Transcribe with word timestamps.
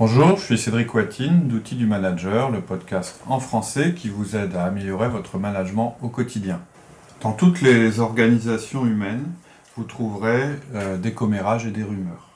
Bonjour, 0.00 0.36
je 0.36 0.44
suis 0.44 0.58
Cédric 0.58 0.94
Watine 0.94 1.48
d'Outils 1.48 1.74
du 1.74 1.84
Manager, 1.84 2.52
le 2.52 2.60
podcast 2.60 3.20
en 3.26 3.40
français 3.40 3.94
qui 3.94 4.08
vous 4.08 4.36
aide 4.36 4.54
à 4.54 4.62
améliorer 4.62 5.08
votre 5.08 5.38
management 5.38 5.98
au 6.02 6.08
quotidien. 6.08 6.60
Dans 7.20 7.32
toutes 7.32 7.62
les 7.62 7.98
organisations 7.98 8.86
humaines, 8.86 9.24
vous 9.76 9.82
trouverez 9.82 10.50
euh, 10.76 10.96
des 10.98 11.14
commérages 11.14 11.66
et 11.66 11.72
des 11.72 11.82
rumeurs. 11.82 12.28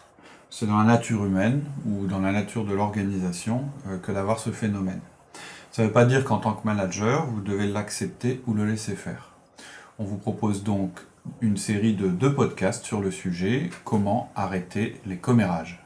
C'est 0.50 0.66
dans 0.66 0.76
la 0.78 0.82
nature 0.82 1.24
humaine 1.24 1.62
ou 1.86 2.08
dans 2.08 2.18
la 2.18 2.32
nature 2.32 2.64
de 2.64 2.74
l'organisation 2.74 3.62
euh, 3.86 3.96
que 3.96 4.10
d'avoir 4.10 4.40
ce 4.40 4.50
phénomène. 4.50 5.00
Ça 5.70 5.82
ne 5.82 5.86
veut 5.86 5.92
pas 5.92 6.04
dire 6.04 6.24
qu'en 6.24 6.38
tant 6.38 6.54
que 6.54 6.66
manager, 6.66 7.26
vous 7.26 7.42
devez 7.42 7.68
l'accepter 7.68 8.42
ou 8.48 8.54
le 8.54 8.66
laisser 8.66 8.96
faire. 8.96 9.28
On 10.00 10.04
vous 10.04 10.18
propose 10.18 10.64
donc 10.64 10.98
une 11.40 11.56
série 11.56 11.94
de 11.94 12.08
deux 12.08 12.34
podcasts 12.34 12.84
sur 12.84 13.00
le 13.00 13.12
sujet 13.12 13.70
Comment 13.84 14.32
arrêter 14.34 15.00
les 15.06 15.18
commérages. 15.18 15.81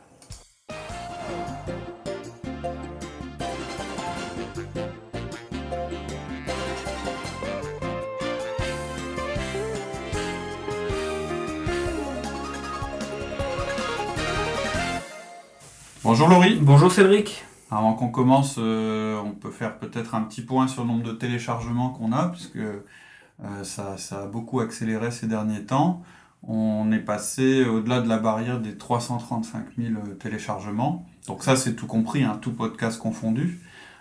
Bonjour 16.09 16.28
Laurie. 16.28 16.60
Bonjour 16.62 16.92
Cédric. 16.92 17.45
Avant 17.69 17.95
qu'on 17.95 18.10
commence, 18.10 18.59
euh, 18.60 19.20
on 19.24 19.33
peut 19.33 19.51
faire 19.51 19.77
peut-être 19.77 20.15
un 20.15 20.23
petit 20.23 20.41
point 20.41 20.69
sur 20.69 20.82
le 20.82 20.88
nombre 20.88 21.02
de 21.02 21.10
téléchargements 21.10 21.91
qu'on 21.91 22.12
a, 22.12 22.29
puisque 22.29 22.59
euh, 22.59 23.65
ça, 23.65 23.96
a 24.12 24.27
beaucoup 24.27 24.60
accéléré 24.60 25.10
ces 25.10 25.27
derniers 25.27 25.65
temps. 25.65 26.05
On 26.46 26.92
est 26.92 27.01
passé 27.01 27.65
au-delà 27.65 28.01
de 28.01 28.09
la 28.09 28.19
barrière 28.19 28.60
des 28.60 28.77
335 28.77 29.65
000 29.77 29.95
euh, 29.95 30.15
téléchargements. 30.15 31.05
Donc 31.27 31.42
ça, 31.42 31.56
c'est 31.56 31.74
tout 31.74 31.88
compris, 31.88 32.23
hein, 32.23 32.38
tout 32.41 32.52
podcast 32.52 33.01
confondu, 33.01 33.59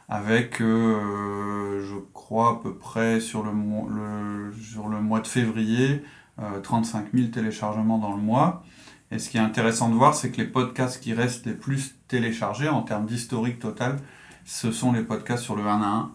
avec, 0.08 0.60
je 0.60 2.00
crois, 2.14 2.52
à 2.52 2.60
peu 2.62 2.76
près 2.76 3.20
sur 3.20 3.42
le, 3.42 4.54
sur 4.62 4.90
le 4.90 5.02
mois 5.02 5.22
de 5.22 5.28
février, 5.28 6.04
35 6.62 7.08
000 7.16 7.30
téléchargements 7.30 7.98
dans 7.98 8.16
le 8.16 8.22
mois. 8.22 8.64
Et 9.12 9.20
ce 9.20 9.30
qui 9.30 9.38
est 9.38 9.42
intéressant 9.42 9.90
de 9.90 9.96
voir, 9.96 10.16
c'est 10.16 10.32
que 10.32 10.38
les 10.38 10.48
podcasts 10.48 11.02
qui 11.02 11.14
restent 11.14 11.46
les 11.46 11.54
plus 11.54 11.96
téléchargés 12.08 12.70
en 12.70 12.82
termes 12.82 13.06
d'historique 13.06 13.60
total, 13.60 13.98
ce 14.46 14.72
sont 14.72 14.92
les 14.92 15.04
podcasts 15.04 15.44
sur 15.44 15.56
le 15.56 15.64
1 15.64 15.82
à 15.82 15.86
1 15.86 16.12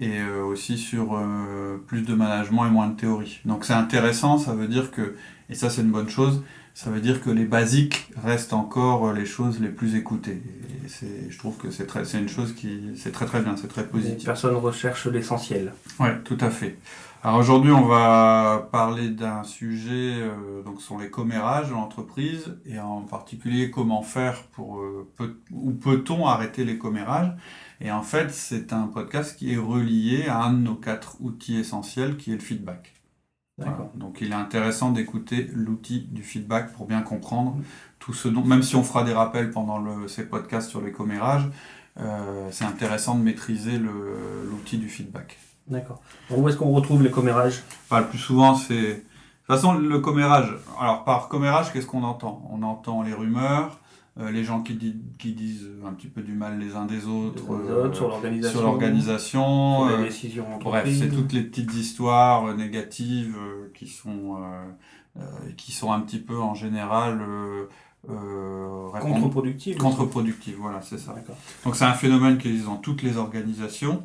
et 0.00 0.20
euh, 0.20 0.42
aussi 0.44 0.78
sur 0.78 1.14
euh, 1.14 1.76
plus 1.86 2.02
de 2.02 2.14
management 2.14 2.66
et 2.66 2.70
moins 2.70 2.88
de 2.88 2.96
théorie. 2.96 3.40
Donc 3.44 3.64
c'est 3.64 3.74
intéressant, 3.74 4.38
ça 4.38 4.54
veut 4.54 4.68
dire 4.68 4.90
que, 4.90 5.16
et 5.50 5.54
ça 5.54 5.68
c'est 5.68 5.82
une 5.82 5.90
bonne 5.90 6.08
chose, 6.08 6.42
ça 6.74 6.90
veut 6.90 7.00
dire 7.00 7.20
que 7.22 7.28
les 7.28 7.44
basiques 7.44 8.10
restent 8.22 8.54
encore 8.54 9.08
euh, 9.08 9.12
les 9.12 9.26
choses 9.26 9.60
les 9.60 9.68
plus 9.68 9.94
écoutées. 9.94 10.42
Et 10.84 11.30
je 11.30 11.38
trouve 11.38 11.56
que 11.56 11.70
c'est 11.70 12.18
une 12.18 12.28
chose 12.28 12.54
qui 12.54 12.92
c'est 12.96 13.12
très 13.12 13.26
très 13.26 13.42
bien, 13.42 13.56
c'est 13.56 13.68
très 13.68 13.86
positif. 13.86 14.20
Les 14.20 14.24
personnes 14.24 14.56
recherchent 14.56 15.06
l'essentiel. 15.06 15.72
Oui, 16.00 16.08
tout 16.24 16.38
à 16.40 16.50
fait. 16.50 16.78
Alors 17.24 17.38
aujourd'hui, 17.38 17.70
on 17.70 17.86
va 17.86 18.68
parler 18.72 19.08
d'un 19.10 19.44
sujet, 19.44 20.14
euh, 20.22 20.62
donc 20.64 20.80
ce 20.80 20.88
sont 20.88 20.98
les 20.98 21.08
commérages 21.08 21.68
de 21.68 21.72
l'entreprise, 21.72 22.58
et 22.66 22.80
en 22.80 23.02
particulier 23.02 23.70
comment 23.70 24.02
faire 24.02 24.42
pour, 24.48 24.80
euh, 24.80 25.08
ou 25.52 25.70
peut-on 25.70 26.26
arrêter 26.26 26.64
les 26.64 26.78
commérages. 26.78 27.32
Et 27.80 27.92
en 27.92 28.02
fait, 28.02 28.32
c'est 28.32 28.72
un 28.72 28.88
podcast 28.88 29.38
qui 29.38 29.52
est 29.52 29.56
relié 29.56 30.26
à 30.26 30.42
un 30.42 30.52
de 30.52 30.58
nos 30.58 30.74
quatre 30.74 31.16
outils 31.20 31.56
essentiels, 31.58 32.16
qui 32.16 32.32
est 32.32 32.34
le 32.34 32.40
feedback. 32.40 32.94
Donc 33.94 34.20
il 34.20 34.32
est 34.32 34.34
intéressant 34.34 34.90
d'écouter 34.90 35.48
l'outil 35.52 36.00
du 36.10 36.24
feedback 36.24 36.72
pour 36.72 36.86
bien 36.86 37.02
comprendre 37.02 37.58
tout 38.00 38.12
ce 38.14 38.26
dont, 38.26 38.44
même 38.44 38.64
si 38.64 38.74
on 38.74 38.82
fera 38.82 39.04
des 39.04 39.12
rappels 39.12 39.50
pendant 39.52 39.78
le, 39.78 40.08
ces 40.08 40.26
podcasts 40.26 40.68
sur 40.70 40.80
les 40.80 40.90
commérages, 40.90 41.48
euh, 42.00 42.48
c'est 42.50 42.64
intéressant 42.64 43.16
de 43.16 43.22
maîtriser 43.22 43.78
l'outil 43.78 44.78
du 44.78 44.88
feedback. 44.88 45.38
D'accord. 45.68 46.00
Où 46.30 46.48
est-ce 46.48 46.56
qu'on 46.56 46.72
retrouve 46.72 47.02
les 47.02 47.10
commérages? 47.10 47.62
Le 47.90 48.04
plus 48.06 48.18
souvent, 48.18 48.54
c'est. 48.54 48.74
De 48.74 48.94
toute 49.54 49.56
façon, 49.56 49.74
le 49.74 49.98
commérage. 49.98 50.54
Alors, 50.80 51.04
par 51.04 51.28
commérage, 51.28 51.72
qu'est-ce 51.72 51.86
qu'on 51.86 52.04
entend? 52.04 52.48
On 52.50 52.62
entend 52.62 53.02
les 53.02 53.12
rumeurs, 53.12 53.80
euh, 54.20 54.30
les 54.30 54.44
gens 54.44 54.62
qui, 54.62 54.78
qui, 55.18 55.32
disent 55.32 55.68
un 55.86 55.92
petit 55.92 56.06
peu 56.06 56.22
du 56.22 56.32
mal 56.32 56.58
les 56.58 56.74
uns 56.74 56.86
des 56.86 57.06
autres, 57.06 57.42
euh, 57.52 57.92
sur 57.92 58.08
l'organisation, 58.08 58.58
sur, 58.58 58.62
l'organisation, 58.62 59.88
les 59.88 59.94
euh, 59.94 60.58
bref, 60.60 60.88
c'est 60.98 61.08
toutes 61.08 61.32
les 61.32 61.42
petites 61.42 61.74
histoires 61.74 62.54
négatives 62.54 63.36
qui 63.74 63.88
sont 63.88 64.38
qui 65.56 65.72
sont 65.72 65.92
un 65.92 66.00
petit 66.00 66.18
peu 66.18 66.38
en 66.38 66.54
général 66.54 67.20
contre-productives. 68.06 69.76
Contre-productives, 69.76 70.56
voilà, 70.58 70.82
c'est 70.82 70.98
ça. 70.98 71.14
Donc 71.64 71.76
c'est 71.76 71.84
un 71.84 71.94
phénomène 71.94 72.38
qui 72.38 72.48
existe 72.48 72.66
dans 72.66 72.76
toutes 72.76 73.02
les 73.02 73.16
organisations 73.16 74.04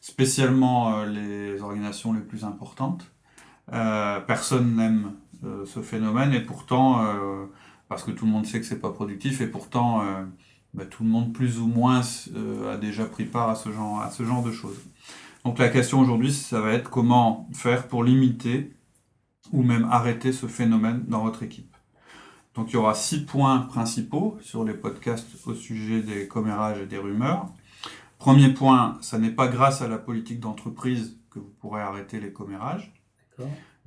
spécialement 0.00 0.98
euh, 0.98 1.06
les 1.06 1.62
organisations 1.62 2.12
les 2.12 2.20
plus 2.20 2.44
importantes. 2.44 3.10
Euh, 3.72 4.20
personne 4.20 4.76
n'aime 4.76 5.12
euh, 5.44 5.66
ce 5.66 5.80
phénomène 5.80 6.32
et 6.32 6.40
pourtant, 6.40 7.04
parce 7.88 8.02
que 8.02 8.10
tout 8.10 8.26
le 8.26 8.32
monde 8.32 8.46
sait 8.46 8.60
que 8.60 8.66
c'est 8.66 8.80
pas 8.80 8.90
productif 8.90 9.40
et 9.40 9.46
pourtant 9.46 10.02
bah, 10.74 10.84
tout 10.84 11.04
le 11.04 11.08
monde 11.08 11.32
plus 11.32 11.58
ou 11.58 11.66
moins 11.66 12.00
a 12.70 12.76
déjà 12.76 13.04
pris 13.04 13.24
part 13.24 13.48
à 13.48 13.54
ce 13.54 13.72
genre, 13.72 14.00
à 14.00 14.10
ce 14.10 14.24
genre 14.24 14.42
de 14.42 14.52
choses. 14.52 14.78
Donc 15.44 15.58
la 15.58 15.68
question 15.68 16.00
aujourd'hui, 16.00 16.32
ça 16.32 16.60
va 16.60 16.72
être 16.72 16.90
comment 16.90 17.48
faire 17.52 17.88
pour 17.88 18.04
limiter 18.04 18.72
ou 19.52 19.62
même 19.62 19.86
arrêter 19.90 20.32
ce 20.32 20.46
phénomène 20.46 21.04
dans 21.08 21.22
votre 21.22 21.42
équipe. 21.42 21.74
Donc 22.54 22.70
il 22.70 22.74
y 22.74 22.76
aura 22.76 22.94
six 22.94 23.24
points 23.24 23.60
principaux 23.60 24.36
sur 24.42 24.64
les 24.64 24.74
podcasts 24.74 25.28
au 25.46 25.54
sujet 25.54 26.02
des 26.02 26.26
commérages 26.26 26.80
et 26.80 26.86
des 26.86 26.98
rumeurs. 26.98 27.46
Premier 28.18 28.52
point, 28.52 28.98
ça 29.00 29.18
n'est 29.18 29.30
pas 29.30 29.48
grâce 29.48 29.80
à 29.80 29.88
la 29.88 29.98
politique 29.98 30.40
d'entreprise 30.40 31.18
que 31.30 31.38
vous 31.38 31.52
pourrez 31.60 31.80
arrêter 31.80 32.20
les 32.20 32.32
commérages. 32.32 32.92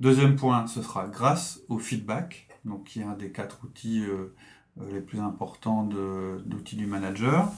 Deuxième 0.00 0.36
point, 0.36 0.66
ce 0.66 0.82
sera 0.82 1.06
grâce 1.06 1.60
au 1.68 1.78
feedback, 1.78 2.48
donc 2.64 2.84
qui 2.84 3.00
est 3.00 3.04
un 3.04 3.14
des 3.14 3.30
quatre 3.30 3.64
outils 3.64 4.02
euh, 4.02 4.34
euh, 4.80 4.90
les 4.92 5.00
plus 5.00 5.20
importants 5.20 5.84
d'outils 5.84 6.76
du 6.76 6.86
manager. 6.86 7.48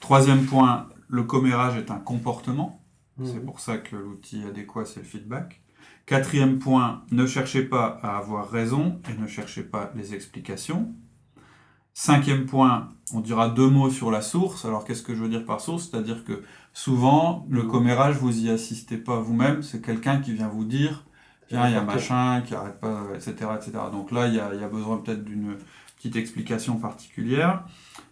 Troisième 0.00 0.44
point, 0.44 0.88
le 1.08 1.22
commérage 1.22 1.76
est 1.78 1.90
un 1.90 1.98
comportement. 1.98 2.84
Mmh. 3.16 3.26
C'est 3.26 3.44
pour 3.44 3.60
ça 3.60 3.78
que 3.78 3.96
l'outil 3.96 4.44
adéquat, 4.44 4.84
c'est 4.84 5.00
le 5.00 5.06
feedback. 5.06 5.62
Quatrième 6.04 6.58
point, 6.58 7.04
ne 7.10 7.26
cherchez 7.26 7.62
pas 7.62 7.98
à 8.02 8.18
avoir 8.18 8.50
raison 8.50 9.00
et 9.08 9.18
ne 9.18 9.26
cherchez 9.26 9.62
pas 9.62 9.90
les 9.96 10.14
explications. 10.14 10.94
Cinquième 11.94 12.46
point, 12.46 12.90
on 13.12 13.20
dira 13.20 13.50
deux 13.50 13.68
mots 13.68 13.90
sur 13.90 14.10
la 14.10 14.22
source. 14.22 14.64
Alors 14.64 14.84
qu'est-ce 14.84 15.02
que 15.02 15.14
je 15.14 15.22
veux 15.22 15.28
dire 15.28 15.44
par 15.44 15.60
source? 15.60 15.88
C'est-à-dire 15.90 16.24
que 16.24 16.42
souvent, 16.72 17.46
le 17.50 17.64
commérage, 17.64 18.16
vous 18.16 18.46
y 18.46 18.50
assistez 18.50 18.96
pas 18.96 19.20
vous-même, 19.20 19.62
c'est 19.62 19.82
quelqu'un 19.82 20.18
qui 20.20 20.32
vient 20.32 20.48
vous 20.48 20.64
dire, 20.64 21.04
tiens, 21.48 21.68
il 21.68 21.74
y 21.74 21.76
a 21.76 21.82
machin 21.82 22.42
qui 22.46 22.54
arrête 22.54 22.80
pas, 22.80 23.04
etc. 23.14 23.34
etc. 23.56 23.72
Donc 23.92 24.10
là, 24.10 24.26
il 24.28 24.34
y 24.34 24.40
a, 24.40 24.68
besoin 24.68 24.96
peut-être 24.98 25.24
d'une 25.24 25.56
petite 25.96 26.16
explication 26.16 26.76
particulière. 26.76 27.64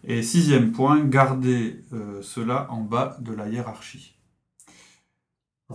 Et 0.03 0.21
sixième 0.21 0.71
point, 0.71 0.99
gardez 0.99 1.83
euh, 1.91 2.21
cela 2.21 2.67
en 2.69 2.81
bas 2.81 3.17
de 3.19 3.33
la 3.33 3.49
hiérarchie. 3.49 4.15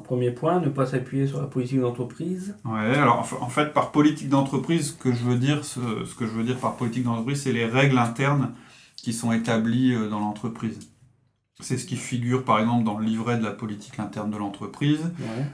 Premier 0.01 0.31
point, 0.31 0.61
ne 0.61 0.69
pas 0.69 0.87
s'appuyer 0.87 1.27
sur 1.27 1.41
la 1.41 1.47
politique 1.47 1.81
d'entreprise. 1.81 2.57
Ouais, 2.65 2.97
alors 2.97 3.29
en 3.41 3.49
fait, 3.49 3.73
par 3.73 3.93
politique 3.93 4.29
d'entreprise, 4.29 4.89
ce 4.89 4.93
que 4.93 5.13
je 5.13 5.25
veux 5.25 5.37
dire, 5.37 5.65
ce 5.65 5.79
que 6.15 6.27
je 6.27 6.33
veux 6.33 6.45
dire 6.45 6.57
par 6.59 6.77
politique 6.77 7.05
d'entreprise, 7.05 7.43
c'est 7.43 7.53
les 7.53 7.67
règles 7.67 7.99
internes 7.99 8.53
qui 9.07 9.13
sont 9.13 9.31
établis 9.31 9.95
euh, 9.95 10.09
dans 10.09 10.19
l'entreprise. 10.19 10.91
C'est 11.61 11.79
ce 11.79 11.87
qui 11.87 11.97
figure 11.97 12.45
par 12.45 12.59
exemple 12.59 12.85
dans 12.85 12.99
le 12.99 13.07
livret 13.07 13.39
de 13.39 13.45
la 13.45 13.53
politique 13.53 14.01
interne 14.01 14.33
de 14.33 14.37
l'entreprise, 14.37 15.13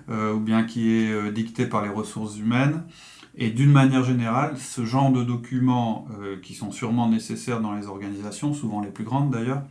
euh, 0.08 0.32
ou 0.32 0.40
bien 0.40 0.64
qui 0.64 0.90
est 0.90 1.12
euh, 1.12 1.30
dicté 1.30 1.66
par 1.66 1.82
les 1.82 1.90
ressources 1.90 2.38
humaines. 2.38 2.82
Et 3.36 3.50
d'une 3.50 3.70
manière 3.70 4.04
générale, 4.04 4.56
ce 4.58 4.86
genre 4.86 5.10
de 5.10 5.22
documents 5.22 6.06
qui 6.42 6.52
sont 6.52 6.70
sûrement 6.70 7.08
nécessaires 7.08 7.62
dans 7.62 7.72
les 7.72 7.86
organisations, 7.86 8.52
souvent 8.52 8.82
les 8.82 8.90
plus 8.90 9.04
grandes 9.04 9.30
d'ailleurs, 9.30 9.62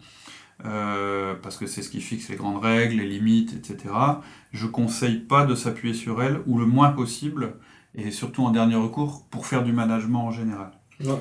parce 0.63 1.58
que 1.58 1.68
c'est 1.68 1.81
ce 1.81 1.90
qui 1.90 2.02
fixe 2.02 2.30
les 2.30 2.36
grandes 2.36 2.62
règles, 2.62 2.98
les 2.98 3.08
limites, 3.08 3.54
etc. 3.54 3.94
Je 4.52 4.68
conseille 4.68 5.19
pas 5.19 5.46
de 5.46 5.56
s'appuyer 5.56 5.94
sur 5.94 6.22
elles, 6.22 6.40
ou 6.46 6.58
le 6.58 6.66
moins 6.66 6.90
possible, 6.92 7.56
et 7.96 8.12
surtout 8.12 8.46
en 8.46 8.52
dernier 8.52 8.75
recours, 8.75 9.25
pour 9.30 9.46
faire 9.46 9.63
du 9.63 9.74
management 9.74 10.25
en 10.25 10.31
général. 10.31 10.72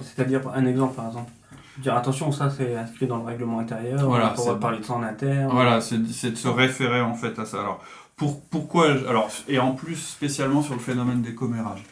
C'est-à-dire 0.03 0.43
un 0.55 0.67
exemple 0.67 0.95
par 0.95 1.07
exemple 1.09 1.31
Dire 1.79 1.97
attention, 1.97 2.31
ça 2.31 2.51
c'est 2.51 2.77
inscrit 2.77 3.07
dans 3.07 3.17
le 3.17 3.25
règlement 3.25 3.61
intérieur, 3.61 4.05
voilà, 4.07 4.35
on 4.37 4.45
va 4.45 4.55
parler 4.57 4.81
de 4.81 4.85
ça 4.85 4.95
en 4.95 5.03
interne. 5.03 5.51
Voilà, 5.51 5.81
c'est 5.81 5.99
de 5.99 6.37
se 6.37 6.49
référer 6.49 7.01
en 7.01 7.15
fait 7.15 7.39
à 7.39 7.47
ça. 7.47 7.61
Alors, 7.61 7.83
pour, 8.17 8.43
pourquoi 8.43 8.91
alors, 9.09 9.31
Et 9.49 9.59
en 9.59 9.73
plus, 9.73 9.97
spécialement 9.97 10.63
sur 10.63 10.75
le 10.75 10.81
phénomène 10.81 11.23
des 11.23 11.35
commérages. 11.35 11.83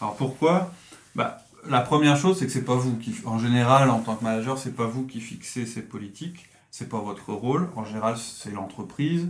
Alors 0.00 0.16
pourquoi? 0.16 0.72
Bah, 1.14 1.38
La 1.68 1.80
première 1.80 2.16
chose, 2.16 2.38
c'est 2.38 2.46
que 2.46 2.52
c'est 2.52 2.64
pas 2.64 2.74
vous 2.74 2.96
qui, 2.96 3.14
en 3.26 3.38
général, 3.38 3.90
en 3.90 4.00
tant 4.00 4.16
que 4.16 4.24
manager, 4.24 4.58
c'est 4.58 4.74
pas 4.74 4.86
vous 4.86 5.06
qui 5.06 5.20
fixez 5.20 5.66
ces 5.66 5.82
politiques, 5.82 6.48
c'est 6.70 6.88
pas 6.88 7.00
votre 7.00 7.32
rôle. 7.32 7.68
En 7.76 7.84
général, 7.84 8.16
c'est 8.16 8.50
l'entreprise. 8.50 9.28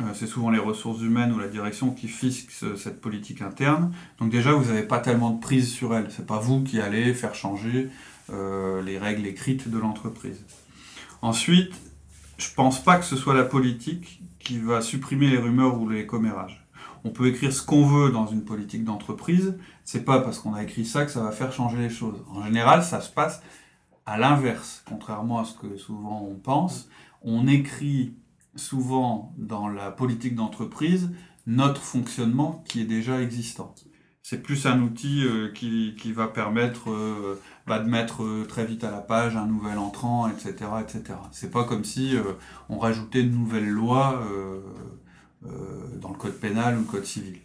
Euh, 0.00 0.04
c'est 0.14 0.26
souvent 0.26 0.50
les 0.50 0.58
ressources 0.58 1.00
humaines 1.00 1.32
ou 1.32 1.38
la 1.38 1.48
direction 1.48 1.90
qui 1.90 2.08
fixe 2.08 2.64
cette 2.76 3.00
politique 3.00 3.42
interne. 3.42 3.92
Donc 4.18 4.30
déjà, 4.30 4.52
vous 4.52 4.66
n'avez 4.66 4.82
pas 4.82 4.98
tellement 4.98 5.30
de 5.30 5.40
prise 5.40 5.72
sur 5.72 5.94
elle. 5.94 6.10
C'est 6.10 6.26
pas 6.26 6.38
vous 6.38 6.62
qui 6.62 6.80
allez 6.80 7.14
faire 7.14 7.34
changer 7.34 7.88
euh, 8.30 8.82
les 8.82 8.98
règles 8.98 9.26
écrites 9.26 9.68
de 9.68 9.78
l'entreprise. 9.78 10.44
Ensuite, 11.22 11.72
je 12.36 12.48
pense 12.54 12.82
pas 12.82 12.98
que 12.98 13.04
ce 13.04 13.16
soit 13.16 13.34
la 13.34 13.44
politique 13.44 14.22
qui 14.38 14.58
va 14.58 14.82
supprimer 14.82 15.28
les 15.28 15.38
rumeurs 15.38 15.80
ou 15.80 15.88
les 15.88 16.06
commérages. 16.06 16.64
On 17.04 17.10
peut 17.10 17.26
écrire 17.26 17.52
ce 17.52 17.62
qu'on 17.62 17.86
veut 17.86 18.10
dans 18.10 18.26
une 18.26 18.44
politique 18.44 18.84
d'entreprise, 18.84 19.56
c'est 19.84 20.04
pas 20.04 20.20
parce 20.20 20.38
qu'on 20.38 20.54
a 20.54 20.62
écrit 20.62 20.84
ça 20.84 21.04
que 21.04 21.10
ça 21.10 21.22
va 21.22 21.32
faire 21.32 21.52
changer 21.52 21.78
les 21.78 21.90
choses. 21.90 22.22
En 22.30 22.44
général, 22.44 22.82
ça 22.82 23.00
se 23.00 23.10
passe 23.10 23.40
à 24.08 24.16
l'inverse, 24.16 24.82
contrairement 24.88 25.40
à 25.40 25.44
ce 25.44 25.54
que 25.54 25.76
souvent 25.76 26.26
on 26.28 26.36
pense. 26.36 26.88
On 27.22 27.46
écrit 27.46 28.14
souvent 28.56 29.34
dans 29.36 29.68
la 29.68 29.90
politique 29.90 30.34
d'entreprise 30.34 31.10
notre 31.46 31.82
fonctionnement 31.82 32.64
qui 32.66 32.80
est 32.80 32.86
déjà 32.86 33.20
existant. 33.20 33.74
C'est 34.22 34.42
plus 34.42 34.66
un 34.66 34.80
outil 34.80 35.24
euh, 35.24 35.52
qui, 35.52 36.12
va 36.12 36.26
permettre 36.26 36.90
euh, 36.90 37.40
bah, 37.66 37.78
de 37.78 37.88
mettre 37.88 38.22
euh, 38.22 38.46
très 38.46 38.64
vite 38.64 38.82
à 38.84 38.90
la 38.90 39.00
page 39.00 39.36
un 39.36 39.46
nouvel 39.46 39.78
entrant, 39.78 40.28
etc. 40.28 40.54
etc. 40.80 41.18
C'est 41.32 41.50
pas 41.50 41.64
comme 41.64 41.84
si 41.84 42.16
on 42.70 42.78
rajoutait 42.78 43.20
une 43.20 43.32
nouvelle 43.32 43.68
loi 43.68 44.22
dans 45.42 46.10
le 46.10 46.18
code 46.18 46.38
pénal 46.38 46.76
ou 46.76 46.80
le 46.80 46.84
code 46.84 47.04
civil. 47.04 47.38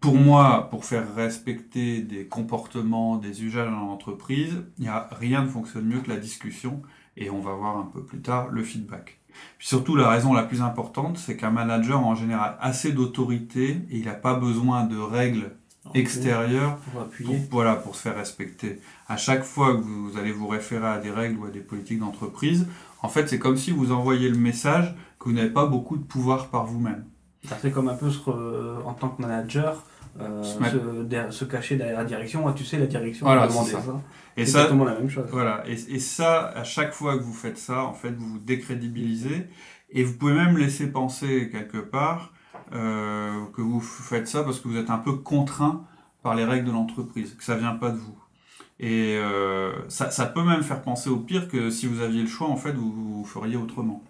Pour 0.00 0.14
moi, 0.14 0.68
pour 0.70 0.84
faire 0.84 1.14
respecter 1.14 2.02
des 2.02 2.26
comportements, 2.26 3.16
des 3.16 3.42
usages 3.42 3.68
dans 3.68 3.86
l'entreprise, 3.86 4.62
il 4.78 4.82
n'y 4.82 4.88
a 4.88 5.08
rien 5.10 5.42
ne 5.42 5.48
fonctionne 5.48 5.86
mieux 5.86 6.00
que 6.00 6.08
la 6.08 6.18
discussion 6.18 6.82
et 7.16 7.30
on 7.30 7.40
va 7.40 7.52
voir 7.52 7.76
un 7.76 7.90
peu 7.92 8.04
plus 8.04 8.20
tard 8.20 8.48
le 8.48 8.62
feedback. 8.62 9.18
Puis 9.58 9.66
surtout, 9.66 9.96
la 9.96 10.08
raison 10.08 10.32
la 10.32 10.44
plus 10.44 10.62
importante, 10.62 11.18
c'est 11.18 11.36
qu'un 11.36 11.50
manager 11.50 12.04
en 12.04 12.14
général 12.14 12.56
assez 12.60 12.92
d'autorité 12.92 13.82
et 13.90 13.98
il 13.98 14.04
n'a 14.04 14.14
pas 14.14 14.34
besoin 14.34 14.84
de 14.84 14.96
règles 14.96 15.56
extérieures 15.94 16.76
pour, 16.76 17.36
voilà, 17.50 17.74
pour 17.74 17.96
se 17.96 18.02
faire 18.02 18.16
respecter. 18.16 18.80
À 19.08 19.16
chaque 19.16 19.42
fois 19.42 19.74
que 19.74 19.80
vous 19.80 20.16
allez 20.18 20.32
vous 20.32 20.46
référer 20.46 20.86
à 20.86 20.98
des 20.98 21.10
règles 21.10 21.38
ou 21.38 21.46
à 21.46 21.50
des 21.50 21.60
politiques 21.60 21.98
d'entreprise, 21.98 22.68
en 23.02 23.08
fait, 23.08 23.28
c'est 23.28 23.38
comme 23.38 23.56
si 23.56 23.70
vous 23.70 23.92
envoyez 23.92 24.28
le 24.28 24.38
message 24.38 24.94
que 25.18 25.28
vous 25.28 25.34
n'avez 25.34 25.50
pas 25.50 25.66
beaucoup 25.66 25.96
de 25.96 26.04
pouvoir 26.04 26.48
par 26.48 26.66
vous-même. 26.66 27.04
C'est 27.60 27.70
comme 27.70 27.88
un 27.88 27.94
peu 27.94 28.08
en 28.84 28.94
tant 28.94 29.08
que 29.10 29.22
manager, 29.22 29.84
euh, 30.20 30.42
se, 31.30 31.44
cacher 31.44 31.76
derrière 31.76 31.98
la 31.98 32.04
direction. 32.04 32.52
tu 32.52 32.64
sais, 32.64 32.78
la 32.78 32.86
direction 32.86 33.26
voilà, 33.26 33.42
a 33.42 33.50
ça. 33.50 33.78
Et 34.36 34.44
ça, 34.46 34.60
exactement 34.60 34.84
la 34.84 34.94
même 34.94 35.08
chose. 35.08 35.26
Voilà. 35.30 35.62
Et, 35.66 35.72
et, 35.72 35.98
ça, 36.00 36.48
à 36.48 36.64
chaque 36.64 36.92
fois 36.92 37.16
que 37.16 37.22
vous 37.22 37.32
faites 37.32 37.58
ça, 37.58 37.84
en 37.84 37.92
fait, 37.92 38.10
vous 38.10 38.26
vous 38.26 38.38
décrédibilisez. 38.38 39.48
Et 39.90 40.04
vous 40.04 40.14
pouvez 40.14 40.34
même 40.34 40.58
laisser 40.58 40.90
penser 40.90 41.48
quelque 41.50 41.78
part 41.78 42.32
euh, 42.72 43.44
que 43.54 43.62
vous 43.62 43.80
faites 43.80 44.28
ça 44.28 44.44
parce 44.44 44.60
que 44.60 44.68
vous 44.68 44.76
êtes 44.76 44.90
un 44.90 44.98
peu 44.98 45.12
contraint 45.12 45.84
par 46.22 46.34
les 46.34 46.44
règles 46.44 46.66
de 46.66 46.72
l'entreprise, 46.72 47.34
que 47.34 47.44
ça 47.44 47.56
vient 47.56 47.74
pas 47.74 47.90
de 47.90 47.96
vous. 47.96 48.18
Et 48.80 49.16
euh, 49.16 49.72
ça, 49.88 50.10
ça, 50.10 50.26
peut 50.26 50.42
même 50.42 50.62
faire 50.62 50.82
penser 50.82 51.10
au 51.10 51.18
pire 51.18 51.48
que 51.48 51.70
si 51.70 51.86
vous 51.86 52.00
aviez 52.00 52.22
le 52.22 52.28
choix, 52.28 52.48
en 52.48 52.56
fait, 52.56 52.72
vous, 52.72 52.92
vous 52.92 53.24
feriez 53.24 53.56
autrement. 53.56 54.02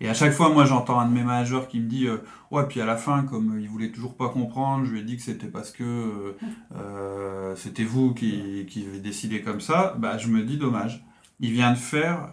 Et 0.00 0.08
à 0.08 0.14
chaque 0.14 0.32
fois, 0.32 0.48
moi, 0.48 0.64
j'entends 0.64 0.98
un 0.98 1.06
de 1.06 1.12
mes 1.12 1.22
managers 1.22 1.62
qui 1.68 1.78
me 1.78 1.86
dit 1.86 2.06
euh, 2.06 2.16
Ouais, 2.50 2.66
puis 2.66 2.80
à 2.80 2.86
la 2.86 2.96
fin, 2.96 3.22
comme 3.22 3.58
il 3.60 3.68
voulait 3.68 3.90
toujours 3.90 4.16
pas 4.16 4.30
comprendre, 4.30 4.86
je 4.86 4.92
lui 4.92 5.00
ai 5.00 5.02
dit 5.02 5.16
que 5.16 5.22
c'était 5.22 5.46
parce 5.46 5.70
que 5.70 5.84
euh, 5.84 6.36
euh, 6.74 7.54
c'était 7.54 7.84
vous 7.84 8.14
qui, 8.14 8.66
qui 8.68 8.86
avez 8.86 8.98
décidé 8.98 9.42
comme 9.42 9.60
ça. 9.60 9.94
Bah, 9.98 10.16
je 10.16 10.28
me 10.28 10.42
dis 10.42 10.56
Dommage. 10.56 11.04
Il 11.38 11.52
vient 11.52 11.72
de 11.72 11.78
faire 11.78 12.32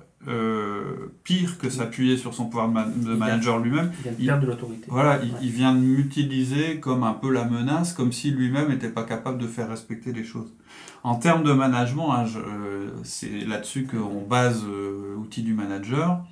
pire 1.24 1.58
que 1.58 1.70
s'appuyer 1.70 2.18
sur 2.18 2.34
son 2.34 2.46
pouvoir 2.46 2.68
de, 2.68 3.14
manager 3.14 3.60
lui-même. 3.60 3.92
Il 4.04 4.12
vient 4.12 4.12
de 4.12 4.26
perdre 4.26 4.42
de 4.42 4.48
l'autorité. 4.48 4.86
Voilà, 4.90 5.22
il, 5.42 5.52
vient 5.52 5.74
de 5.74 5.80
m'utiliser 5.80 6.82
comme 6.82 7.04
un 7.04 7.14
peu 7.14 7.32
la 7.32 7.46
menace, 7.46 7.94
comme 7.94 8.12
si 8.12 8.32
lui-même 8.32 8.68
n'était 8.68 8.90
pas 8.90 9.04
capable 9.04 9.38
de 9.38 9.48
faire 9.48 9.70
respecter 9.70 10.12
les 10.12 10.26
choses. 10.26 10.52
En 11.04 11.16
termes 11.16 11.44
de 11.44 11.54
management, 11.54 12.12
hein, 12.12 12.26
c'est 13.04 13.46
là-dessus 13.46 13.88
qu'on 13.88 14.28
base 14.28 14.66
l'outil 14.66 15.44
du 15.44 15.54
manager 15.54 16.26